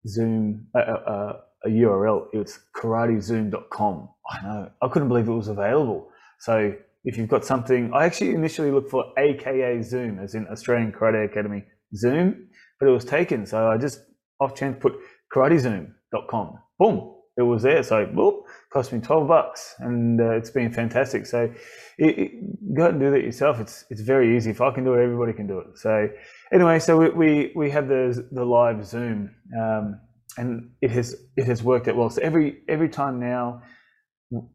Zoom, 0.07 0.67
uh, 0.75 0.79
uh, 0.79 0.81
uh, 0.81 1.33
a, 1.65 1.69
a, 1.69 1.69
a 1.69 1.69
URL. 1.69 2.27
It's 2.33 2.59
karatezoom.com. 2.75 4.09
I 4.29 4.41
know, 4.43 4.71
I 4.81 4.87
couldn't 4.87 5.07
believe 5.07 5.27
it 5.27 5.33
was 5.33 5.47
available. 5.47 6.09
So 6.39 6.73
if 7.03 7.17
you've 7.17 7.29
got 7.29 7.45
something, 7.45 7.93
I 7.93 8.05
actually 8.05 8.31
initially 8.31 8.71
looked 8.71 8.91
for 8.91 9.13
AKA 9.17 9.81
Zoom, 9.83 10.19
as 10.19 10.35
in 10.35 10.47
Australian 10.47 10.91
Karate 10.91 11.25
Academy 11.25 11.63
Zoom, 11.95 12.47
but 12.79 12.89
it 12.89 12.91
was 12.91 13.05
taken. 13.05 13.45
So 13.45 13.67
I 13.67 13.77
just 13.77 13.99
off 14.39 14.55
chance 14.55 14.77
put 14.79 14.93
karatezoom.com. 15.33 16.59
Boom, 16.79 17.14
it 17.37 17.41
was 17.41 17.63
there. 17.63 17.83
So, 17.83 18.05
whoop, 18.05 18.45
cost 18.71 18.93
me 18.93 18.99
12 18.99 19.27
bucks 19.27 19.75
and 19.79 20.19
uh, 20.21 20.31
it's 20.31 20.49
been 20.49 20.71
fantastic. 20.71 21.25
So, 21.25 21.51
it, 21.97 22.17
it, 22.17 22.73
go 22.73 22.87
and 22.87 22.99
do 22.99 23.11
that 23.11 23.21
yourself. 23.21 23.59
It's 23.59 23.85
it's 23.89 24.01
very 24.01 24.35
easy. 24.35 24.51
If 24.51 24.61
I 24.61 24.71
can 24.71 24.83
do 24.83 24.93
it, 24.93 25.03
everybody 25.03 25.33
can 25.33 25.47
do 25.47 25.59
it. 25.59 25.77
So, 25.77 26.09
anyway, 26.53 26.79
so 26.79 26.97
we, 26.97 27.09
we, 27.09 27.51
we 27.55 27.69
have 27.71 27.87
the, 27.87 28.27
the 28.31 28.45
live 28.45 28.85
Zoom 28.85 29.35
um, 29.59 29.99
and 30.37 30.71
it 30.81 30.91
has 30.91 31.15
it 31.35 31.45
has 31.45 31.61
worked 31.63 31.87
out 31.87 31.95
well. 31.95 32.09
So, 32.09 32.21
every 32.21 32.61
every 32.69 32.89
time 32.89 33.19
now, 33.19 33.61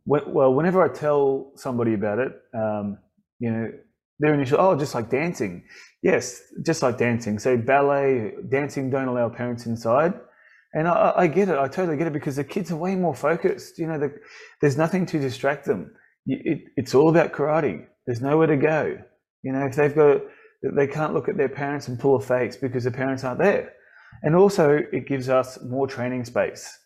well, 0.06 0.54
whenever 0.54 0.82
I 0.82 0.88
tell 0.92 1.52
somebody 1.56 1.94
about 1.94 2.18
it, 2.18 2.32
um, 2.54 2.98
you 3.38 3.50
know, 3.50 3.70
their 4.18 4.34
initial, 4.34 4.60
oh, 4.60 4.76
just 4.76 4.94
like 4.94 5.10
dancing. 5.10 5.64
Yes, 6.02 6.42
just 6.64 6.82
like 6.82 6.98
dancing. 6.98 7.38
So, 7.38 7.56
ballet, 7.56 8.34
dancing 8.48 8.90
don't 8.90 9.08
allow 9.08 9.28
parents 9.28 9.66
inside 9.66 10.14
and 10.72 10.86
I, 10.86 11.12
I, 11.16 11.26
get 11.26 11.48
it. 11.48 11.58
I 11.58 11.66
totally 11.66 11.96
get 11.96 12.06
it 12.06 12.12
because 12.12 12.36
the 12.36 12.44
kids 12.44 12.70
are 12.70 12.76
way 12.76 12.94
more 12.94 13.14
focused. 13.14 13.78
You 13.78 13.86
know, 13.88 13.98
the, 13.98 14.14
there's 14.60 14.76
nothing 14.76 15.06
to 15.06 15.18
distract 15.18 15.64
them. 15.64 15.92
It, 16.26 16.62
it's 16.76 16.94
all 16.94 17.08
about 17.08 17.32
karate. 17.32 17.86
There's 18.06 18.20
nowhere 18.20 18.46
to 18.46 18.56
go. 18.56 18.98
You 19.42 19.52
know, 19.52 19.66
if 19.66 19.74
they've 19.74 19.94
got, 19.94 20.20
they 20.62 20.86
can't 20.86 21.14
look 21.14 21.28
at 21.28 21.36
their 21.36 21.48
parents 21.48 21.88
and 21.88 21.98
pull 21.98 22.16
a 22.16 22.20
face 22.20 22.56
because 22.56 22.84
the 22.84 22.90
parents 22.90 23.24
aren't 23.24 23.40
there. 23.40 23.72
And 24.22 24.36
also, 24.36 24.80
it 24.92 25.06
gives 25.08 25.28
us 25.28 25.58
more 25.62 25.86
training 25.86 26.24
space. 26.24 26.78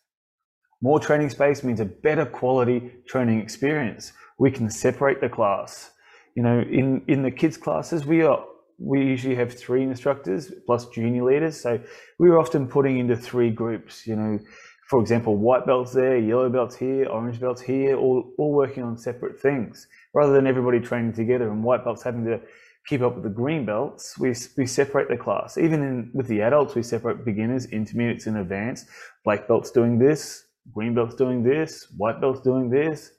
More 0.81 1.01
training 1.01 1.31
space 1.31 1.65
means 1.65 1.81
a 1.81 1.85
better 1.85 2.27
quality 2.27 2.93
training 3.09 3.41
experience. 3.41 4.13
We 4.39 4.51
can 4.51 4.71
separate 4.71 5.21
the 5.21 5.29
class. 5.29 5.91
You 6.37 6.43
know, 6.43 6.61
in, 6.61 7.03
in 7.09 7.23
the 7.23 7.31
kids' 7.31 7.57
classes, 7.57 8.07
we 8.07 8.23
are 8.23 8.45
we 8.79 9.01
usually 9.05 9.35
have 9.35 9.53
three 9.53 9.83
instructors 9.83 10.53
plus 10.67 10.87
junior 10.89 11.25
leaders. 11.25 11.61
So 11.61 11.81
we 12.19 12.29
are 12.29 12.39
often 12.39 12.67
putting 12.67 12.99
into 12.99 13.17
three 13.17 13.51
groups, 13.51 14.07
you 14.07 14.17
know, 14.17 14.39
for 14.89 15.01
example, 15.01 15.37
white 15.37 15.67
belts 15.67 15.93
there, 15.93 16.19
yellow 16.19 16.49
belts 16.49 16.77
here, 16.77 17.07
orange 17.07 17.41
belts 17.41 17.63
here, 17.63 17.97
all, 17.97 18.33
all 18.39 18.53
working 18.53 18.83
on 18.83 18.99
separate 18.99 19.41
things 19.41 19.87
rather 20.13 20.33
than 20.33 20.47
everybody 20.47 20.79
training 20.79 21.13
together 21.13 21.51
and 21.51 21.65
white 21.65 21.85
belts 21.85 22.03
having 22.03 22.25
to 22.25 22.41
keep 22.87 23.01
up 23.01 23.15
with 23.15 23.25
the 23.25 23.31
green 23.31 23.65
belts. 23.65 24.19
We, 24.19 24.35
we 24.57 24.67
separate 24.67 25.09
the 25.09 25.17
class. 25.17 25.57
Even 25.57 25.83
in, 25.83 26.11
with 26.13 26.27
the 26.29 26.43
adults, 26.43 26.75
we 26.75 26.83
separate 26.83 27.25
beginners, 27.25 27.67
intermediates, 27.67 28.27
and 28.27 28.37
advanced. 28.37 28.87
Black 29.25 29.49
belts 29.49 29.71
doing 29.71 29.99
this, 29.99 30.45
green 30.73 30.95
belts 30.95 31.15
doing 31.15 31.43
this, 31.43 31.89
white 31.97 32.21
belts 32.21 32.41
doing 32.43 32.69
this. 32.69 33.13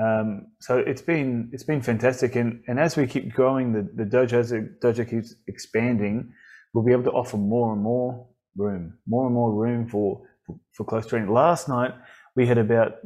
Um, 0.00 0.52
so 0.60 0.78
it's 0.78 1.02
been 1.02 1.50
it's 1.52 1.64
been 1.64 1.82
fantastic, 1.82 2.36
and, 2.36 2.62
and 2.68 2.78
as 2.78 2.96
we 2.96 3.06
keep 3.06 3.32
growing, 3.32 3.72
the, 3.72 3.82
the 3.94 4.08
dojo 4.08 4.34
as 4.34 4.50
the 4.50 4.72
dojo 4.80 5.08
keeps 5.08 5.34
expanding, 5.48 6.32
we'll 6.72 6.84
be 6.84 6.92
able 6.92 7.04
to 7.04 7.10
offer 7.10 7.36
more 7.36 7.72
and 7.72 7.82
more 7.82 8.26
room, 8.56 8.94
more 9.06 9.26
and 9.26 9.34
more 9.34 9.52
room 9.52 9.88
for 9.88 10.22
for, 10.46 10.56
for 10.72 10.84
close 10.84 11.06
training. 11.06 11.32
Last 11.32 11.68
night 11.68 11.94
we 12.36 12.46
had 12.46 12.58
about 12.58 12.98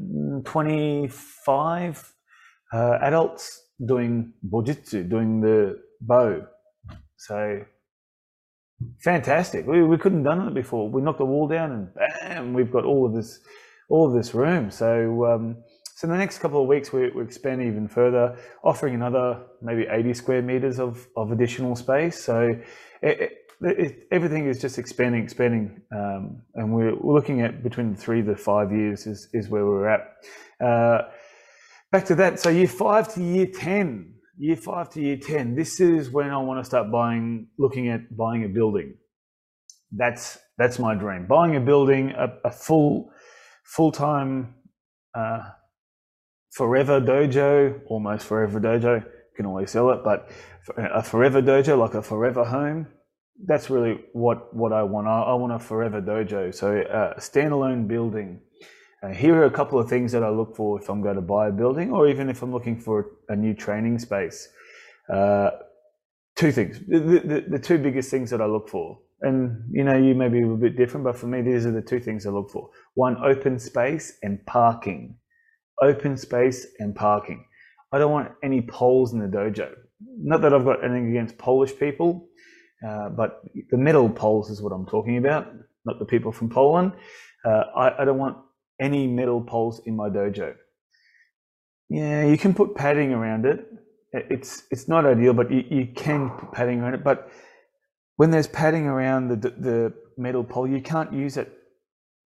twenty 0.45 1.09
five 1.09 2.13
uh, 2.73 2.99
adults 3.01 3.63
doing 3.85 4.35
bojutsu, 4.47 5.09
doing 5.09 5.41
the 5.41 5.79
bo. 6.01 6.47
So 7.17 7.65
fantastic. 9.01 9.67
We, 9.67 9.83
we 9.83 9.97
couldn't 9.97 10.25
done 10.25 10.47
it 10.47 10.55
before. 10.55 10.91
We 10.91 11.01
knocked 11.01 11.19
the 11.19 11.25
wall 11.25 11.49
down 11.49 11.73
and 11.73 11.95
bam, 11.95 12.53
we've 12.53 12.71
got 12.71 12.85
all 12.85 13.07
of 13.07 13.15
this 13.15 13.41
all 13.89 14.09
of 14.09 14.15
this 14.15 14.35
room. 14.35 14.71
So 14.71 15.25
um, 15.27 15.57
so 16.03 16.07
in 16.09 16.15
the 16.15 16.19
next 16.19 16.41
couple 16.41 16.61
of 16.61 16.67
weeks, 16.67 16.93
we, 16.93 17.11
we 17.11 17.23
expand 17.23 17.63
even 17.63 17.87
further, 17.87 18.37
offering 18.65 18.97
another 18.97 19.41
maybe 19.61 19.87
80 19.89 20.15
square 20.15 20.43
meters 20.43 20.81
of, 20.81 21.07
of 21.17 21.31
additional 21.31 21.77
space. 21.77 22.25
So 22.25 22.57
it, 23.03 23.21
it, 23.21 23.33
it, 23.61 24.09
everything 24.11 24.49
is 24.49 24.61
just 24.61 24.81
expanding, 24.81 25.23
expanding, 25.23 25.81
um, 25.95 26.43
and 26.57 26.75
we're, 26.75 26.97
looking 27.01 27.43
at 27.43 27.63
between 27.63 27.95
three 27.95 28.21
to 28.21 28.35
five 28.35 28.73
years 28.73 29.07
is, 29.07 29.29
is 29.33 29.49
where 29.49 29.65
we're 29.65 29.87
at. 29.87 30.01
Uh, 30.61 31.03
back 31.93 32.05
to 32.07 32.17
that. 32.17 32.41
So 32.41 32.49
year 32.49 32.67
five 32.67 33.15
to 33.15 33.23
year 33.23 33.47
10, 33.47 34.13
year 34.39 34.57
five 34.57 34.91
to 34.95 35.01
year 35.01 35.19
10, 35.19 35.55
this 35.55 35.79
is 35.79 36.11
when 36.11 36.31
I 36.31 36.39
want 36.39 36.59
to 36.59 36.65
start 36.65 36.91
buying, 36.91 37.47
looking 37.61 37.91
at 37.91 38.17
buying 38.17 38.45
a 38.45 38.49
building. 38.49 38.97
That's, 39.93 40.37
that's 40.59 40.81
my 40.81 40.97
dream. 40.97 41.29
Buying 41.29 41.55
a 41.55 41.61
building, 41.61 42.11
a, 42.11 42.27
a 42.45 42.51
full, 42.51 43.13
full-time, 43.63 44.57
uh, 45.15 45.43
forever 46.53 47.01
dojo, 47.01 47.81
almost 47.87 48.27
forever 48.27 48.61
dojo, 48.61 49.03
you 49.03 49.37
can 49.37 49.47
always 49.47 49.71
sell 49.71 49.91
it, 49.91 50.05
but 50.05 50.31
a 50.77 51.03
forever 51.03 51.43
dojo, 51.43 51.79
like 51.79 51.95
a 51.95 52.03
forever 52.03 52.45
home, 52.45 52.87
that's 53.45 53.71
really 53.71 53.99
what, 54.13 54.55
what 54.55 54.73
I 54.73 54.83
want. 54.83 55.09
I, 55.09 55.23
I 55.23 55.35
want 55.35 55.53
a 55.53 55.59
forever 55.59 56.01
dojo. 56.01 56.55
So 56.55 56.77
a 56.77 57.19
standalone 57.19 57.89
building. 57.89 58.41
Uh, 59.03 59.09
here 59.09 59.35
are 59.35 59.47
a 59.47 59.51
couple 59.51 59.81
of 59.81 59.89
things 59.89 60.13
that 60.13 60.23
I 60.23 60.29
look 60.29 60.55
for 60.55 60.81
if 60.81 60.89
I'm 60.89 61.03
going 61.03 61.17
to 61.17 61.23
buy 61.23 61.49
a 61.49 61.51
building 61.51 61.91
or 61.91 62.07
even 62.07 62.29
if 62.29 62.43
I'm 62.43 62.53
looking 62.53 62.79
for 62.79 63.17
a 63.29 63.35
new 63.35 63.53
training 63.55 63.99
space. 63.99 64.49
Uh, 65.13 65.51
two 66.37 66.53
things, 66.53 66.79
the, 66.87 66.99
the, 66.99 67.45
the 67.49 67.59
two 67.59 67.79
biggest 67.79 68.11
things 68.11 68.31
that 68.31 68.41
I 68.41 68.47
look 68.47 68.69
for. 68.69 68.99
And 69.23 69.65
you 69.73 69.85
know, 69.85 69.97
you 69.97 70.15
may 70.15 70.29
be 70.29 70.43
a 70.43 70.47
bit 70.47 70.77
different, 70.77 71.05
but 71.05 71.17
for 71.17 71.27
me, 71.27 71.43
these 71.43 71.65
are 71.67 71.73
the 71.73 71.83
two 71.83 71.99
things 71.99 72.27
I 72.27 72.31
look 72.31 72.51
for. 72.51 72.71
One, 72.95 73.17
open 73.25 73.59
space 73.59 74.19
and 74.23 74.45
parking 74.47 75.17
open 75.83 76.17
space 76.17 76.67
and 76.79 76.95
parking. 76.95 77.45
I 77.93 77.99
don't 77.99 78.13
want 78.13 78.33
any 78.43 78.63
poles 78.63 79.13
in 79.13 79.19
the 79.19 79.27
dojo. 79.27 79.75
Not 80.19 80.41
that 80.43 80.55
I've 80.55 80.65
got 80.65 80.83
anything 80.85 81.11
against 81.11 81.37
Polish 81.37 81.77
people, 81.79 82.29
uh, 82.87 83.11
but 83.11 83.43
the 83.71 83.77
metal 83.77 84.09
poles 84.09 84.51
is 84.51 84.63
what 84.63 84.73
I'm 84.73 84.87
talking 84.87 85.19
about, 85.19 85.53
not 85.85 85.99
the 85.99 86.05
people 86.05 86.33
from 86.33 86.49
Poland. 86.49 86.93
Uh, 87.45 87.65
I, 87.77 88.03
I, 88.03 88.05
don't 88.05 88.19
want 88.19 88.39
any 88.81 89.07
metal 89.07 89.41
poles 89.41 89.81
in 89.85 89.95
my 89.97 90.09
dojo. 90.09 90.55
Yeah, 91.89 92.25
you 92.25 92.39
can 92.39 92.55
put 92.55 92.75
padding 92.75 93.13
around 93.13 93.45
it. 93.45 93.67
It's 94.13 94.65
it's 94.71 94.89
not 94.89 95.05
ideal, 95.07 95.33
but 95.33 95.51
you, 95.51 95.65
you 95.71 95.89
can 95.95 96.31
put 96.31 96.53
padding 96.53 96.81
around 96.81 96.95
it. 96.95 97.05
But 97.05 97.31
when 98.17 98.31
there's 98.31 98.47
padding 98.47 98.87
around 98.87 99.29
the 99.29 99.37
the 99.37 99.93
metal 100.17 100.45
pole, 100.45 100.69
you 100.69 100.81
can't 100.81 101.13
use 101.13 101.37
it 101.37 101.53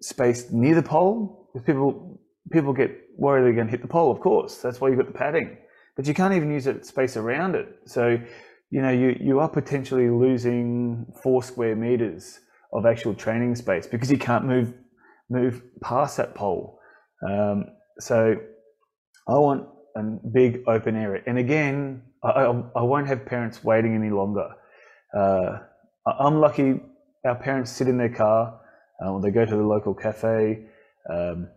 space 0.01 0.51
near 0.51 0.75
the 0.75 0.83
pole 0.83 1.49
because 1.53 1.67
people 1.67 2.21
people 2.51 2.73
get 2.73 2.91
worried 3.17 3.45
they're 3.45 3.53
going 3.53 3.67
to 3.67 3.71
hit 3.71 3.83
the 3.83 3.89
pole. 3.89 4.11
Of 4.11 4.21
course, 4.21 4.59
that's 4.59 4.81
why 4.81 4.89
you've 4.89 4.99
got 4.99 5.07
the 5.07 5.19
padding, 5.19 5.57
but 5.97 6.07
you 6.07 6.15
can't 6.15 6.35
even 6.35 6.51
use 6.51 6.67
it 6.67 6.87
space 6.87 7.17
around 7.17 7.55
it. 7.55 7.69
So, 7.87 8.19
you 8.71 8.83
know, 8.83 8.91
you 8.91 9.17
you 9.21 9.41
are 9.41 9.49
potentially 9.49 10.11
losing 10.11 11.07
four 11.23 11.43
square 11.43 11.77
meters 11.77 12.41
of 12.73 12.87
actual 12.87 13.15
training 13.15 13.55
space 13.55 13.87
because 13.87 14.11
you 14.11 14.19
can't 14.19 14.45
move 14.45 14.75
move 15.31 15.63
past 15.83 16.17
that 16.19 16.35
pole. 16.35 16.79
Um, 17.29 17.67
so, 17.99 18.37
I 19.29 19.33
want 19.33 19.67
a 19.97 20.03
big 20.33 20.63
open 20.67 20.97
area, 20.97 21.23
and 21.27 21.39
again, 21.39 22.03
I, 22.23 22.29
I, 22.29 22.63
I 22.77 22.83
won't 22.83 23.07
have 23.07 23.25
parents 23.25 23.65
waiting 23.65 23.95
any 23.95 24.11
longer. 24.11 24.49
Uh, 25.17 25.59
I'm 26.07 26.41
lucky. 26.41 26.81
Our 27.25 27.35
parents 27.35 27.73
sit 27.73 27.89
in 27.89 27.99
their 27.99 28.15
car, 28.15 28.61
uh, 29.05 29.19
they 29.19 29.31
go 29.31 29.45
to 29.45 29.57
the 29.57 29.63
local 29.63 29.95
cafe. 29.95 30.67
Um, 31.11 31.49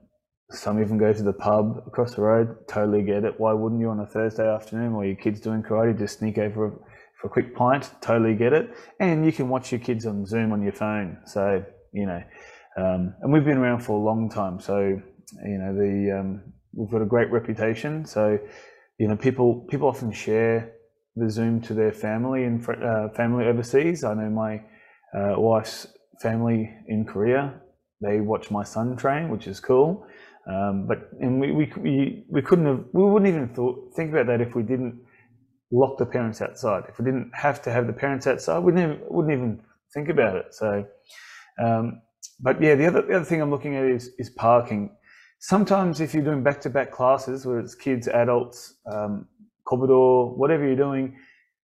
some 0.51 0.81
even 0.81 0.97
go 0.97 1.13
to 1.13 1.23
the 1.23 1.33
pub 1.33 1.83
across 1.85 2.15
the 2.15 2.21
road. 2.21 2.67
Totally 2.67 3.03
get 3.03 3.23
it. 3.23 3.39
Why 3.39 3.53
wouldn't 3.53 3.79
you 3.79 3.89
on 3.89 3.99
a 3.99 4.05
Thursday 4.05 4.47
afternoon 4.47 4.93
while 4.93 5.05
your 5.05 5.15
kid's 5.15 5.39
doing 5.39 5.61
karate 5.61 5.97
just 5.97 6.19
sneak 6.19 6.37
over 6.39 6.71
for 7.21 7.27
a 7.27 7.29
quick 7.29 7.55
pint? 7.55 7.91
Totally 8.01 8.35
get 8.35 8.53
it. 8.53 8.71
And 8.99 9.25
you 9.25 9.31
can 9.31 9.47
watch 9.49 9.71
your 9.71 9.79
kids 9.79 10.05
on 10.07 10.25
Zoom 10.25 10.51
on 10.51 10.63
your 10.63 10.73
phone. 10.73 11.19
So 11.25 11.63
you 11.93 12.05
know, 12.05 12.21
um, 12.77 13.13
and 13.21 13.31
we've 13.31 13.45
been 13.45 13.57
around 13.57 13.81
for 13.81 13.99
a 13.99 14.03
long 14.03 14.29
time. 14.29 14.59
So 14.59 14.79
you 14.79 15.57
know, 15.57 15.73
the 15.73 16.19
um, 16.19 16.53
we've 16.73 16.89
got 16.89 17.01
a 17.01 17.05
great 17.05 17.31
reputation. 17.31 18.05
So 18.05 18.39
you 18.97 19.07
know, 19.07 19.15
people 19.15 19.67
people 19.69 19.87
often 19.87 20.11
share 20.11 20.73
the 21.15 21.29
Zoom 21.29 21.61
to 21.61 21.73
their 21.75 21.91
family 21.91 22.45
and 22.45 22.67
uh, 22.67 23.09
family 23.09 23.45
overseas. 23.45 24.03
I 24.03 24.15
know 24.15 24.29
my 24.29 24.61
uh, 25.13 25.39
wife's 25.39 25.87
family 26.21 26.73
in 26.87 27.05
Korea. 27.05 27.53
They 28.01 28.21
watch 28.21 28.49
my 28.49 28.63
son 28.63 28.95
train, 28.95 29.29
which 29.29 29.45
is 29.45 29.59
cool. 29.59 30.05
Um, 30.49 30.87
but 30.87 31.09
and 31.19 31.39
we, 31.39 31.51
we, 31.51 31.71
we, 31.77 32.25
we 32.27 32.41
couldn't 32.41 32.65
have, 32.65 32.83
we 32.91 33.03
wouldn't 33.03 33.29
even 33.29 33.49
thought, 33.49 33.93
think 33.95 34.11
about 34.11 34.25
that 34.27 34.41
if 34.41 34.55
we 34.55 34.63
didn't 34.63 34.99
lock 35.71 35.97
the 35.97 36.05
parents 36.05 36.41
outside. 36.41 36.83
If 36.89 36.97
we 36.97 37.05
didn't 37.05 37.31
have 37.33 37.61
to 37.63 37.71
have 37.71 37.85
the 37.85 37.93
parents 37.93 38.25
outside, 38.25 38.59
we 38.59 38.71
even, 38.71 38.99
wouldn't 39.09 39.33
even 39.33 39.61
think 39.93 40.09
about 40.09 40.35
it. 40.35 40.53
So, 40.53 40.85
um, 41.63 42.01
but 42.39 42.61
yeah, 42.61 42.75
the 42.75 42.87
other 42.87 43.01
the 43.01 43.15
other 43.17 43.25
thing 43.25 43.41
I'm 43.41 43.51
looking 43.51 43.75
at 43.75 43.85
is 43.85 44.11
is 44.17 44.29
parking. 44.31 44.95
Sometimes 45.39 46.01
if 46.01 46.13
you're 46.13 46.23
doing 46.23 46.43
back 46.43 46.61
to 46.61 46.69
back 46.69 46.91
classes, 46.91 47.45
whether 47.45 47.59
it's 47.59 47.75
kids, 47.75 48.07
adults, 48.07 48.75
um, 48.91 49.27
kobudo, 49.67 50.35
whatever 50.35 50.65
you're 50.65 50.75
doing, 50.75 51.15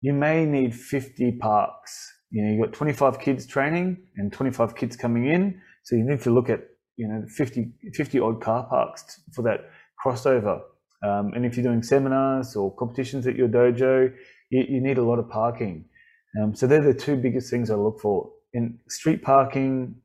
you 0.00 0.12
may 0.12 0.44
need 0.44 0.74
50 0.74 1.32
parks. 1.32 2.12
You 2.30 2.44
know, 2.44 2.52
you've 2.52 2.64
got 2.66 2.72
25 2.72 3.20
kids 3.20 3.46
training 3.46 3.98
and 4.16 4.32
25 4.32 4.74
kids 4.74 4.96
coming 4.96 5.28
in, 5.28 5.60
so 5.82 5.96
you 5.96 6.04
need 6.04 6.20
to 6.22 6.30
look 6.30 6.50
at 6.50 6.60
you 6.96 7.08
know 7.08 7.24
50 7.28 7.72
50 7.92 8.20
odd 8.20 8.40
car 8.40 8.64
parks 8.64 9.20
for 9.32 9.42
that 9.42 9.70
crossover. 10.04 10.60
Um, 11.04 11.32
and 11.34 11.44
if 11.44 11.56
you're 11.56 11.64
doing 11.64 11.82
seminars 11.82 12.56
or 12.56 12.74
competitions 12.76 13.26
at 13.26 13.36
your 13.36 13.48
dojo, 13.48 14.12
you, 14.50 14.64
you 14.68 14.80
need 14.80 14.98
a 14.98 15.02
lot 15.02 15.18
of 15.18 15.28
parking. 15.28 15.84
Um, 16.40 16.54
so 16.54 16.66
they're 16.66 16.80
the 16.80 16.94
two 16.94 17.16
biggest 17.16 17.50
things 17.50 17.70
I 17.70 17.74
look 17.74 18.00
for. 18.00 18.30
In 18.54 18.78
street 18.88 19.22
parking, 19.22 19.96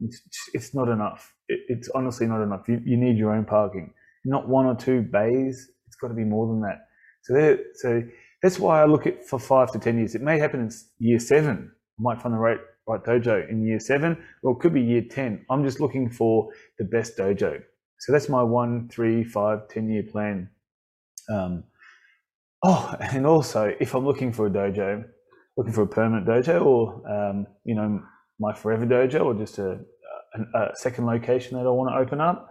it's, 0.00 0.20
it's 0.54 0.74
not 0.74 0.88
enough. 0.88 1.32
It, 1.48 1.60
it's 1.68 1.88
honestly 1.94 2.26
not 2.26 2.42
enough. 2.42 2.68
You, 2.68 2.80
you 2.84 2.96
need 2.96 3.16
your 3.16 3.32
own 3.32 3.44
parking, 3.44 3.92
not 4.24 4.48
one 4.48 4.66
or 4.66 4.74
two 4.74 5.02
bays. 5.02 5.70
It's 5.86 5.96
got 5.96 6.08
to 6.08 6.14
be 6.14 6.24
more 6.24 6.46
than 6.48 6.60
that. 6.62 6.86
So, 7.22 7.58
so 7.74 8.02
that's 8.42 8.58
why 8.58 8.82
I 8.82 8.86
look 8.86 9.06
at 9.06 9.24
for 9.26 9.38
five 9.38 9.70
to 9.72 9.78
ten 9.78 9.98
years. 9.98 10.14
It 10.14 10.22
may 10.22 10.38
happen 10.38 10.60
in 10.60 10.70
year 10.98 11.18
seven. 11.18 11.70
I 11.98 12.02
might 12.02 12.20
find 12.20 12.34
the 12.34 12.38
right 12.38 12.58
right 12.88 13.04
dojo 13.04 13.48
in 13.48 13.64
year 13.64 13.78
seven, 13.78 14.16
or 14.42 14.52
it 14.52 14.60
could 14.60 14.74
be 14.74 14.80
year 14.80 15.02
ten. 15.02 15.44
I'm 15.50 15.62
just 15.64 15.80
looking 15.80 16.10
for 16.10 16.50
the 16.78 16.84
best 16.84 17.16
dojo. 17.16 17.62
So 18.00 18.12
that's 18.12 18.28
my 18.28 18.42
one, 18.42 18.88
three, 18.88 19.24
five, 19.24 19.68
ten 19.68 19.88
year 19.88 20.02
plan. 20.02 20.50
Um, 21.30 21.64
oh, 22.64 22.94
and 23.00 23.26
also 23.26 23.74
if 23.80 23.94
I'm 23.94 24.04
looking 24.04 24.32
for 24.32 24.46
a 24.46 24.50
dojo, 24.50 25.04
looking 25.56 25.72
for 25.72 25.82
a 25.82 25.88
permanent 25.88 26.26
dojo, 26.26 26.64
or 26.64 27.02
um, 27.10 27.46
you 27.64 27.74
know 27.74 28.00
my 28.40 28.54
forever 28.54 28.86
dojo, 28.86 29.24
or 29.24 29.34
just 29.34 29.58
a, 29.58 29.80
a, 30.54 30.58
a 30.58 30.76
second 30.76 31.06
location 31.06 31.58
that 31.58 31.66
I 31.66 31.70
want 31.70 31.90
to 31.90 31.98
open 31.98 32.20
up, 32.20 32.50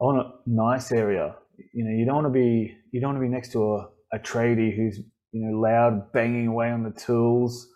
I 0.00 0.04
want 0.04 0.26
a 0.26 0.32
nice 0.46 0.90
area. 0.90 1.36
You 1.72 1.84
know, 1.84 1.90
you 1.90 2.04
don't 2.04 2.16
want 2.16 2.26
to 2.26 2.30
be 2.30 2.76
you 2.90 3.00
don't 3.00 3.10
want 3.10 3.22
to 3.22 3.28
be 3.28 3.32
next 3.32 3.52
to 3.52 3.74
a, 3.74 3.88
a 4.14 4.18
tradie 4.18 4.74
who's 4.74 4.98
you 5.32 5.46
know 5.46 5.58
loud 5.60 6.12
banging 6.12 6.48
away 6.48 6.70
on 6.70 6.82
the 6.82 6.90
tools. 6.90 7.68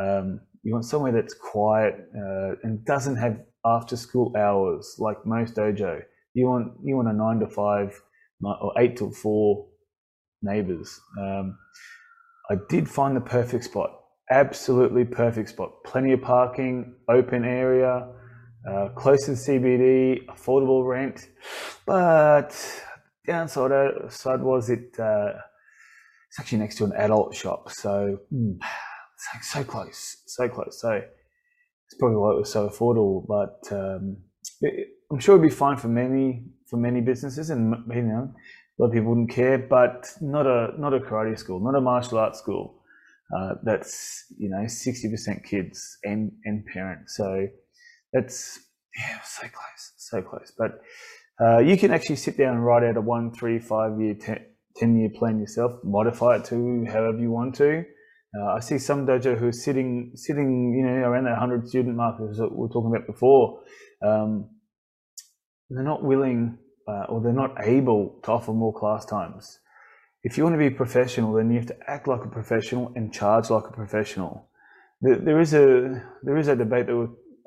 Um, 0.00 0.40
you 0.62 0.72
want 0.72 0.84
somewhere 0.84 1.12
that's 1.12 1.34
quiet 1.34 1.94
uh, 2.16 2.54
and 2.62 2.84
doesn't 2.84 3.16
have 3.16 3.40
after 3.64 3.96
school 3.96 4.32
hours 4.36 4.96
like 4.98 5.24
most 5.24 5.54
dojo. 5.54 6.00
You 6.34 6.46
want 6.46 6.72
you 6.84 6.96
want 6.96 7.08
a 7.08 7.12
nine 7.12 7.40
to 7.40 7.46
five 7.48 8.00
or 8.42 8.72
eight 8.78 8.96
to 8.98 9.10
four 9.10 9.66
neighbors. 10.42 11.00
Um, 11.20 11.58
I 12.50 12.56
did 12.68 12.88
find 12.88 13.16
the 13.16 13.20
perfect 13.20 13.64
spot. 13.64 13.90
Absolutely 14.30 15.04
perfect 15.04 15.48
spot. 15.48 15.72
Plenty 15.84 16.12
of 16.12 16.22
parking, 16.22 16.94
open 17.08 17.44
area, 17.44 18.08
uh, 18.68 18.88
close 18.90 19.24
to 19.24 19.32
the 19.32 19.36
CBD, 19.36 20.26
affordable 20.26 20.86
rent. 20.86 21.28
But 21.86 22.54
downside 23.26 23.72
uh, 23.72 24.08
side 24.08 24.42
was 24.42 24.70
it. 24.70 24.98
Uh, 24.98 25.32
it's 26.28 26.38
actually 26.38 26.58
next 26.58 26.76
to 26.76 26.84
an 26.84 26.92
adult 26.92 27.34
shop, 27.34 27.70
so 27.70 28.18
mm, 28.32 28.58
it's 29.18 29.34
like 29.34 29.44
so 29.44 29.64
close, 29.64 30.22
so 30.26 30.48
close. 30.48 30.80
So 30.80 30.92
it's 30.92 31.94
probably 31.98 32.18
why 32.18 32.32
it 32.32 32.38
was 32.38 32.52
so 32.52 32.68
affordable. 32.68 33.26
But 33.26 33.76
um, 33.76 34.18
it, 34.60 34.88
I'm 35.10 35.18
sure 35.18 35.36
it'd 35.36 35.48
be 35.48 35.54
fine 35.54 35.76
for 35.76 35.88
many 35.88 36.44
for 36.68 36.76
many 36.76 37.00
businesses, 37.00 37.50
and 37.50 37.74
you 37.92 38.02
know, 38.02 38.32
a 38.32 38.76
lot 38.78 38.88
of 38.88 38.92
people 38.92 39.08
wouldn't 39.10 39.30
care. 39.30 39.58
But 39.58 40.06
not 40.20 40.46
a 40.46 40.72
not 40.78 40.94
a 40.94 41.00
karate 41.00 41.36
school, 41.36 41.58
not 41.60 41.76
a 41.76 41.80
martial 41.80 42.18
arts 42.18 42.38
school. 42.38 42.76
Uh, 43.36 43.54
that's 43.62 44.24
you 44.38 44.48
know 44.48 44.64
60% 44.64 45.44
kids 45.44 45.98
and 46.04 46.32
and 46.44 46.64
parents. 46.66 47.16
So 47.16 47.46
that's 48.12 48.60
yeah, 48.96 49.20
so 49.22 49.42
close, 49.42 49.92
so 49.96 50.22
close. 50.22 50.52
But 50.56 50.80
uh, 51.40 51.58
you 51.58 51.76
can 51.76 51.92
actually 51.92 52.16
sit 52.16 52.38
down 52.38 52.54
and 52.54 52.64
write 52.64 52.84
out 52.84 52.96
a 52.96 53.00
one, 53.00 53.32
three, 53.32 53.58
five 53.58 54.00
year, 54.00 54.14
ten, 54.14 54.44
10 54.76 54.96
year 54.96 55.10
plan 55.10 55.40
yourself, 55.40 55.72
modify 55.82 56.36
it 56.36 56.44
to 56.46 56.86
however 56.86 57.18
you 57.18 57.30
want 57.30 57.56
to. 57.56 57.84
Uh, 58.36 58.56
I 58.56 58.60
see 58.60 58.78
some 58.78 59.06
dojo 59.06 59.38
who 59.38 59.48
are 59.48 59.52
sitting, 59.52 60.12
sitting, 60.14 60.74
you 60.74 60.84
know, 60.84 61.08
around 61.08 61.24
that 61.24 61.38
100 61.38 61.68
student 61.68 61.96
mark 61.96 62.18
that 62.18 62.50
we 62.50 62.56
were 62.56 62.68
talking 62.68 62.92
about 62.94 63.06
before. 63.06 63.60
Um, 64.02 64.50
they're 65.70 65.82
not 65.82 66.04
willing 66.04 66.58
uh, 66.88 67.04
or 67.08 67.20
they're 67.20 67.32
not 67.32 67.54
able 67.62 68.18
to 68.22 68.32
offer 68.32 68.52
more 68.52 68.72
class 68.72 69.04
times. 69.04 69.58
If 70.22 70.36
you 70.36 70.44
want 70.44 70.54
to 70.54 70.58
be 70.58 70.70
professional, 70.70 71.34
then 71.34 71.50
you 71.50 71.58
have 71.58 71.68
to 71.68 71.76
act 71.86 72.08
like 72.08 72.24
a 72.24 72.28
professional 72.28 72.92
and 72.96 73.12
charge 73.12 73.50
like 73.50 73.64
a 73.68 73.72
professional. 73.72 74.48
There, 75.00 75.16
there 75.16 75.40
is 75.40 75.54
a 75.54 76.02
there 76.22 76.36
is 76.38 76.48
a 76.48 76.56
debate 76.56 76.88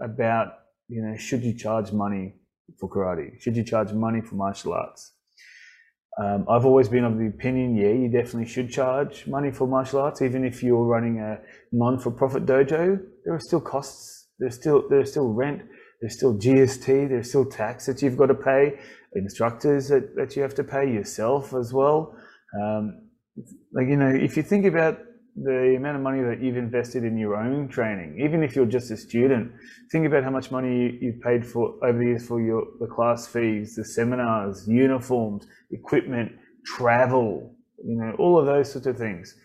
about 0.02 0.48
you 0.88 1.02
know 1.02 1.18
should 1.18 1.44
you 1.44 1.58
charge 1.58 1.92
money 1.92 2.36
for 2.80 2.90
karate? 2.90 3.42
Should 3.42 3.58
you 3.58 3.64
charge 3.64 3.92
money 3.92 4.22
for 4.22 4.36
martial 4.36 4.74
arts? 4.74 5.14
Um, 6.22 6.46
I've 6.48 6.66
always 6.66 6.88
been 6.88 7.04
of 7.04 7.18
the 7.18 7.28
opinion, 7.28 7.76
yeah, 7.76 7.88
you 7.88 8.08
definitely 8.08 8.48
should 8.48 8.70
charge 8.70 9.26
money 9.26 9.50
for 9.50 9.68
martial 9.68 10.00
arts, 10.00 10.22
even 10.22 10.46
if 10.46 10.62
you're 10.62 10.84
running 10.84 11.20
a 11.20 11.40
non-for-profit 11.72 12.46
dojo. 12.46 13.02
There 13.26 13.34
are 13.34 13.40
still 13.40 13.62
costs. 13.62 14.28
There's 14.38 14.56
still 14.56 14.84
there's 14.90 15.10
still 15.10 15.30
rent. 15.30 15.64
There's 16.00 16.16
still 16.16 16.36
GST. 16.38 17.10
There's 17.10 17.30
still 17.30 17.46
tax 17.46 17.88
that 17.88 18.02
you've 18.02 18.18
got 18.18 18.28
to 18.28 18.36
pay. 18.36 18.80
Instructors 19.16 19.90
that, 19.90 20.16
that 20.16 20.36
you 20.36 20.42
have 20.42 20.56
to 20.56 20.64
pay 20.64 20.92
yourself 20.92 21.54
as 21.54 21.74
well. 21.74 22.16
Um, 22.62 23.10
like 23.74 23.88
you 23.88 23.98
know, 23.98 24.10
if 24.10 24.38
you 24.38 24.44
think 24.44 24.66
about 24.66 25.00
the 25.36 25.76
amount 25.78 25.96
of 25.96 26.04
money 26.04 26.22
that 26.22 26.42
you've 26.42 26.58
invested 26.58 27.04
in 27.04 27.18
your 27.18 27.36
own 27.36 27.70
training, 27.70 28.20
even 28.24 28.44
if 28.44 28.56
you're 28.56 28.66
just 28.66 28.92
a 28.92 28.98
student, 28.98 29.52
think 29.92 30.06
about 30.06 30.24
how 30.24 30.30
much 30.30 30.52
money 30.52 30.98
you've 31.02 31.22
paid 31.22 31.46
for 31.46 31.76
over 31.84 31.98
the 31.98 32.06
years 32.06 32.28
for 32.28 32.42
your 32.42 32.66
the 32.80 32.88
class 32.88 33.28
fees, 33.28 33.76
the 33.76 33.86
seminars, 33.86 34.68
uniforms, 34.68 35.48
equipment, 35.72 36.32
travel, 36.66 37.56
you 37.84 37.96
know, 37.96 38.14
all 38.20 38.38
of 38.38 38.46
those 38.46 38.72
sorts 38.72 38.88
of 38.88 38.98
things. 38.98 39.36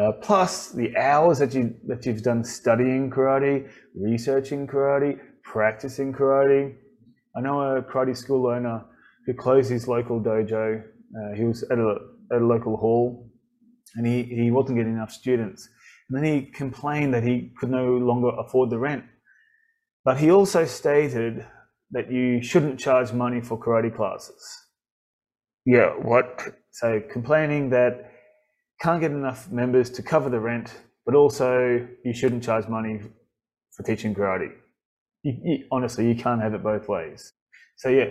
Uh, 0.00 0.12
plus 0.22 0.70
the 0.72 0.96
hours 0.96 1.38
that 1.38 1.54
you 1.54 1.74
that 1.86 2.04
you've 2.06 2.22
done 2.22 2.42
studying 2.42 3.10
karate, 3.10 3.70
researching 3.94 4.66
karate, 4.66 5.18
practicing 5.42 6.12
karate. 6.12 6.74
I 7.36 7.40
know 7.40 7.60
a 7.60 7.82
karate 7.82 8.16
school 8.16 8.46
owner 8.46 8.84
who 9.26 9.34
closed 9.34 9.70
his 9.70 9.86
local 9.86 10.20
dojo. 10.20 10.82
Uh, 10.82 11.34
he 11.36 11.44
was 11.44 11.62
at 11.64 11.78
a, 11.78 11.96
at 12.32 12.40
a 12.40 12.44
local 12.44 12.76
hall 12.76 13.30
and 13.96 14.06
he, 14.06 14.22
he 14.22 14.50
wasn't 14.50 14.78
getting 14.78 14.94
enough 14.94 15.12
students. 15.12 15.68
And 16.08 16.18
then 16.18 16.24
he 16.24 16.42
complained 16.42 17.14
that 17.14 17.22
he 17.22 17.52
could 17.58 17.70
no 17.70 17.96
longer 17.96 18.30
afford 18.38 18.70
the 18.70 18.78
rent. 18.78 19.04
But 20.04 20.18
he 20.18 20.30
also 20.30 20.64
stated 20.64 21.46
that 21.92 22.10
you 22.10 22.42
shouldn't 22.42 22.78
charge 22.78 23.12
money 23.12 23.40
for 23.40 23.58
karate 23.58 23.94
classes. 23.94 24.44
Yeah, 25.64 25.90
what? 25.90 26.58
So 26.72 27.00
complaining 27.10 27.70
that 27.70 28.10
can't 28.80 29.00
get 29.00 29.12
enough 29.12 29.50
members 29.50 29.88
to 29.90 30.02
cover 30.02 30.28
the 30.28 30.40
rent, 30.40 30.74
but 31.06 31.14
also 31.14 31.86
you 32.04 32.12
shouldn't 32.12 32.42
charge 32.42 32.68
money 32.68 33.00
for 33.72 33.82
teaching 33.82 34.14
karate. 34.14 34.52
You, 35.22 35.38
you, 35.42 35.58
honestly, 35.72 36.06
you 36.06 36.14
can't 36.14 36.42
have 36.42 36.52
it 36.52 36.62
both 36.62 36.88
ways. 36.88 37.32
So 37.76 37.88
yeah, 37.88 38.10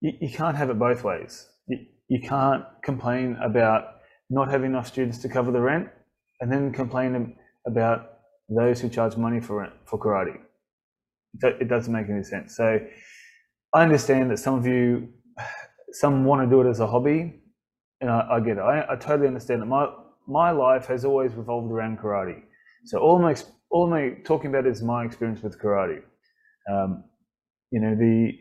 you, 0.00 0.12
you 0.20 0.30
can't 0.30 0.56
have 0.56 0.68
it 0.68 0.78
both 0.78 1.02
ways. 1.02 1.48
You, 1.66 1.78
you 2.08 2.20
can't 2.20 2.64
complain 2.84 3.38
about 3.42 4.01
not 4.32 4.50
having 4.50 4.70
enough 4.70 4.86
students 4.86 5.18
to 5.18 5.28
cover 5.28 5.52
the 5.52 5.60
rent, 5.60 5.88
and 6.40 6.50
then 6.50 6.72
complain 6.72 7.36
about 7.66 8.12
those 8.48 8.80
who 8.80 8.88
charge 8.88 9.16
money 9.16 9.40
for 9.40 9.56
rent 9.60 9.72
for 9.84 9.98
karate. 9.98 10.38
It 11.42 11.68
doesn't 11.68 11.92
make 11.92 12.08
any 12.08 12.24
sense. 12.24 12.56
So 12.56 12.78
I 13.74 13.82
understand 13.82 14.30
that 14.30 14.38
some 14.38 14.54
of 14.54 14.66
you, 14.66 15.08
some 15.92 16.24
want 16.24 16.42
to 16.42 16.50
do 16.50 16.66
it 16.66 16.70
as 16.70 16.80
a 16.80 16.86
hobby, 16.86 17.40
and 18.00 18.10
I, 18.10 18.26
I 18.32 18.40
get 18.40 18.56
it. 18.56 18.60
I, 18.60 18.92
I, 18.92 18.96
totally 18.96 19.28
understand 19.28 19.62
that. 19.62 19.66
My 19.66 19.86
my 20.26 20.50
life 20.50 20.86
has 20.86 21.04
always 21.04 21.32
revolved 21.34 21.70
around 21.70 21.98
karate. 21.98 22.42
So 22.86 22.98
all 22.98 23.18
my 23.18 23.34
all 23.70 23.86
my 23.88 24.16
talking 24.24 24.50
about 24.50 24.66
is 24.66 24.82
my 24.82 25.04
experience 25.04 25.42
with 25.42 25.60
karate. 25.60 26.00
Um, 26.70 27.04
you 27.70 27.80
know 27.80 27.94
the 27.94 28.32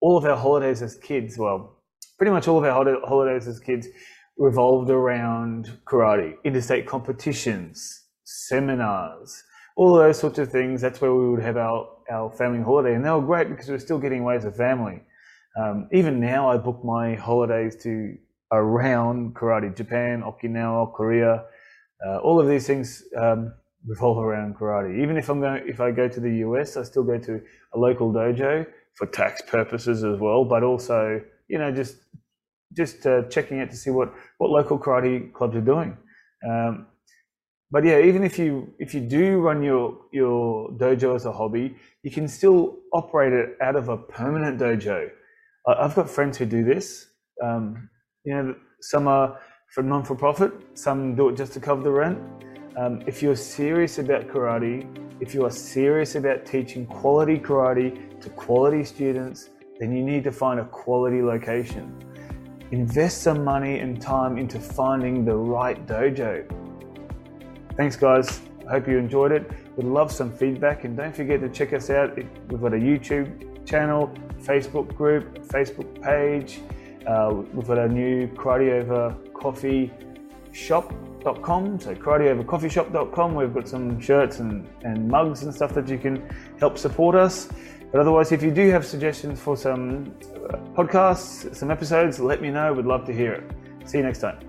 all 0.00 0.16
of 0.16 0.24
our 0.24 0.36
holidays 0.36 0.82
as 0.82 0.96
kids. 0.96 1.38
Well, 1.38 1.82
pretty 2.18 2.32
much 2.32 2.48
all 2.48 2.58
of 2.58 2.64
our 2.64 3.06
holidays 3.06 3.48
as 3.48 3.60
kids 3.60 3.86
revolved 4.38 4.90
around 4.90 5.78
karate, 5.86 6.34
interstate 6.44 6.86
competitions, 6.86 8.04
seminars, 8.24 9.42
all 9.76 9.94
those 9.94 10.18
sorts 10.18 10.38
of 10.38 10.50
things. 10.50 10.80
That's 10.80 11.00
where 11.00 11.14
we 11.14 11.30
would 11.30 11.42
have 11.42 11.56
our, 11.56 11.88
our 12.10 12.30
family 12.30 12.62
holiday. 12.62 12.94
And 12.94 13.04
they 13.04 13.10
were 13.10 13.20
great 13.20 13.48
because 13.48 13.68
we 13.68 13.72
were 13.72 13.78
still 13.78 13.98
getting 13.98 14.20
away 14.20 14.36
as 14.36 14.44
a 14.44 14.52
family. 14.52 15.02
Um, 15.58 15.88
even 15.92 16.20
now, 16.20 16.50
I 16.50 16.58
book 16.58 16.84
my 16.84 17.14
holidays 17.14 17.76
to 17.82 18.16
around 18.52 19.34
karate, 19.34 19.74
Japan, 19.74 20.22
Okinawa, 20.22 20.92
Korea. 20.94 21.44
Uh, 22.06 22.18
all 22.18 22.38
of 22.38 22.46
these 22.46 22.66
things 22.66 23.04
um, 23.18 23.54
revolve 23.86 24.18
around 24.18 24.56
karate. 24.56 25.02
Even 25.02 25.16
if 25.16 25.28
I'm 25.28 25.40
going, 25.40 25.62
if 25.66 25.80
I 25.80 25.90
go 25.90 26.08
to 26.08 26.20
the 26.20 26.36
US, 26.46 26.76
I 26.76 26.82
still 26.82 27.04
go 27.04 27.18
to 27.18 27.40
a 27.74 27.78
local 27.78 28.12
dojo 28.12 28.66
for 28.94 29.06
tax 29.06 29.42
purposes 29.42 30.04
as 30.04 30.18
well, 30.20 30.44
but 30.44 30.62
also, 30.62 31.20
you 31.48 31.58
know, 31.58 31.70
just 31.72 31.96
just 32.72 33.06
uh, 33.06 33.22
checking 33.28 33.60
out 33.60 33.70
to 33.70 33.76
see 33.76 33.90
what, 33.90 34.12
what 34.38 34.50
local 34.50 34.78
karate 34.78 35.32
clubs 35.32 35.56
are 35.56 35.60
doing. 35.60 35.96
Um, 36.46 36.86
but 37.70 37.84
yeah, 37.84 38.00
even 38.00 38.22
if 38.22 38.38
you 38.38 38.72
if 38.78 38.94
you 38.94 39.00
do 39.00 39.40
run 39.40 39.62
your 39.62 39.98
your 40.12 40.70
dojo 40.70 41.16
as 41.16 41.26
a 41.26 41.32
hobby, 41.32 41.76
you 42.02 42.10
can 42.12 42.28
still 42.28 42.76
operate 42.92 43.32
it 43.32 43.56
out 43.60 43.74
of 43.74 43.88
a 43.88 43.96
permanent 43.96 44.60
dojo. 44.60 45.10
I've 45.66 45.96
got 45.96 46.08
friends 46.08 46.38
who 46.38 46.46
do 46.46 46.62
this. 46.62 47.08
Um, 47.42 47.90
you 48.24 48.34
know, 48.34 48.54
some 48.80 49.08
are 49.08 49.40
for 49.74 49.82
non 49.82 50.04
for 50.04 50.14
profit, 50.14 50.52
some 50.74 51.16
do 51.16 51.28
it 51.28 51.36
just 51.36 51.52
to 51.54 51.60
cover 51.60 51.82
the 51.82 51.90
rent. 51.90 52.18
Um, 52.78 53.02
if 53.06 53.22
you're 53.22 53.36
serious 53.36 53.98
about 53.98 54.28
karate, 54.28 54.86
if 55.20 55.34
you 55.34 55.44
are 55.44 55.50
serious 55.50 56.14
about 56.14 56.46
teaching 56.46 56.86
quality 56.86 57.38
karate 57.38 58.20
to 58.20 58.30
quality 58.30 58.84
students, 58.84 59.50
then 59.80 59.96
you 59.96 60.04
need 60.04 60.22
to 60.24 60.32
find 60.32 60.60
a 60.60 60.64
quality 60.66 61.20
location. 61.20 61.92
Invest 62.72 63.22
some 63.22 63.44
money 63.44 63.78
and 63.78 64.00
time 64.00 64.38
into 64.38 64.58
finding 64.58 65.24
the 65.24 65.34
right 65.34 65.86
dojo. 65.86 66.44
Thanks, 67.76 67.94
guys. 67.94 68.40
I 68.66 68.72
hope 68.72 68.88
you 68.88 68.98
enjoyed 68.98 69.30
it. 69.30 69.50
We'd 69.76 69.86
love 69.86 70.10
some 70.10 70.32
feedback, 70.32 70.84
and 70.84 70.96
don't 70.96 71.14
forget 71.14 71.40
to 71.40 71.48
check 71.48 71.72
us 71.72 71.90
out. 71.90 72.16
We've 72.16 72.60
got 72.60 72.72
a 72.72 72.78
YouTube 72.78 73.64
channel, 73.64 74.12
Facebook 74.40 74.96
group, 74.96 75.38
Facebook 75.46 76.02
page. 76.02 76.60
Uh, 77.06 77.42
we've 77.52 77.66
got 77.66 77.78
a 77.78 77.88
new 77.88 78.26
Karate 78.28 78.82
Over 78.82 79.14
Coffee 79.32 79.92
shop.com. 80.52 81.78
So 81.78 81.94
karateovercoffeeshop.com. 81.94 83.34
We've 83.34 83.54
got 83.54 83.68
some 83.68 84.00
shirts 84.00 84.40
and, 84.40 84.66
and 84.82 85.06
mugs 85.06 85.42
and 85.42 85.54
stuff 85.54 85.74
that 85.74 85.88
you 85.88 85.98
can 85.98 86.28
help 86.58 86.78
support 86.78 87.14
us. 87.14 87.48
But 87.96 88.02
otherwise, 88.02 88.30
if 88.30 88.42
you 88.42 88.50
do 88.50 88.68
have 88.72 88.84
suggestions 88.84 89.40
for 89.40 89.56
some 89.56 90.14
uh, 90.50 90.58
podcasts, 90.76 91.56
some 91.56 91.70
episodes, 91.70 92.20
let 92.20 92.42
me 92.42 92.50
know. 92.50 92.74
We'd 92.74 92.84
love 92.84 93.06
to 93.06 93.12
hear 93.14 93.32
it. 93.32 93.50
See 93.88 93.96
you 93.96 94.04
next 94.04 94.18
time. 94.18 94.45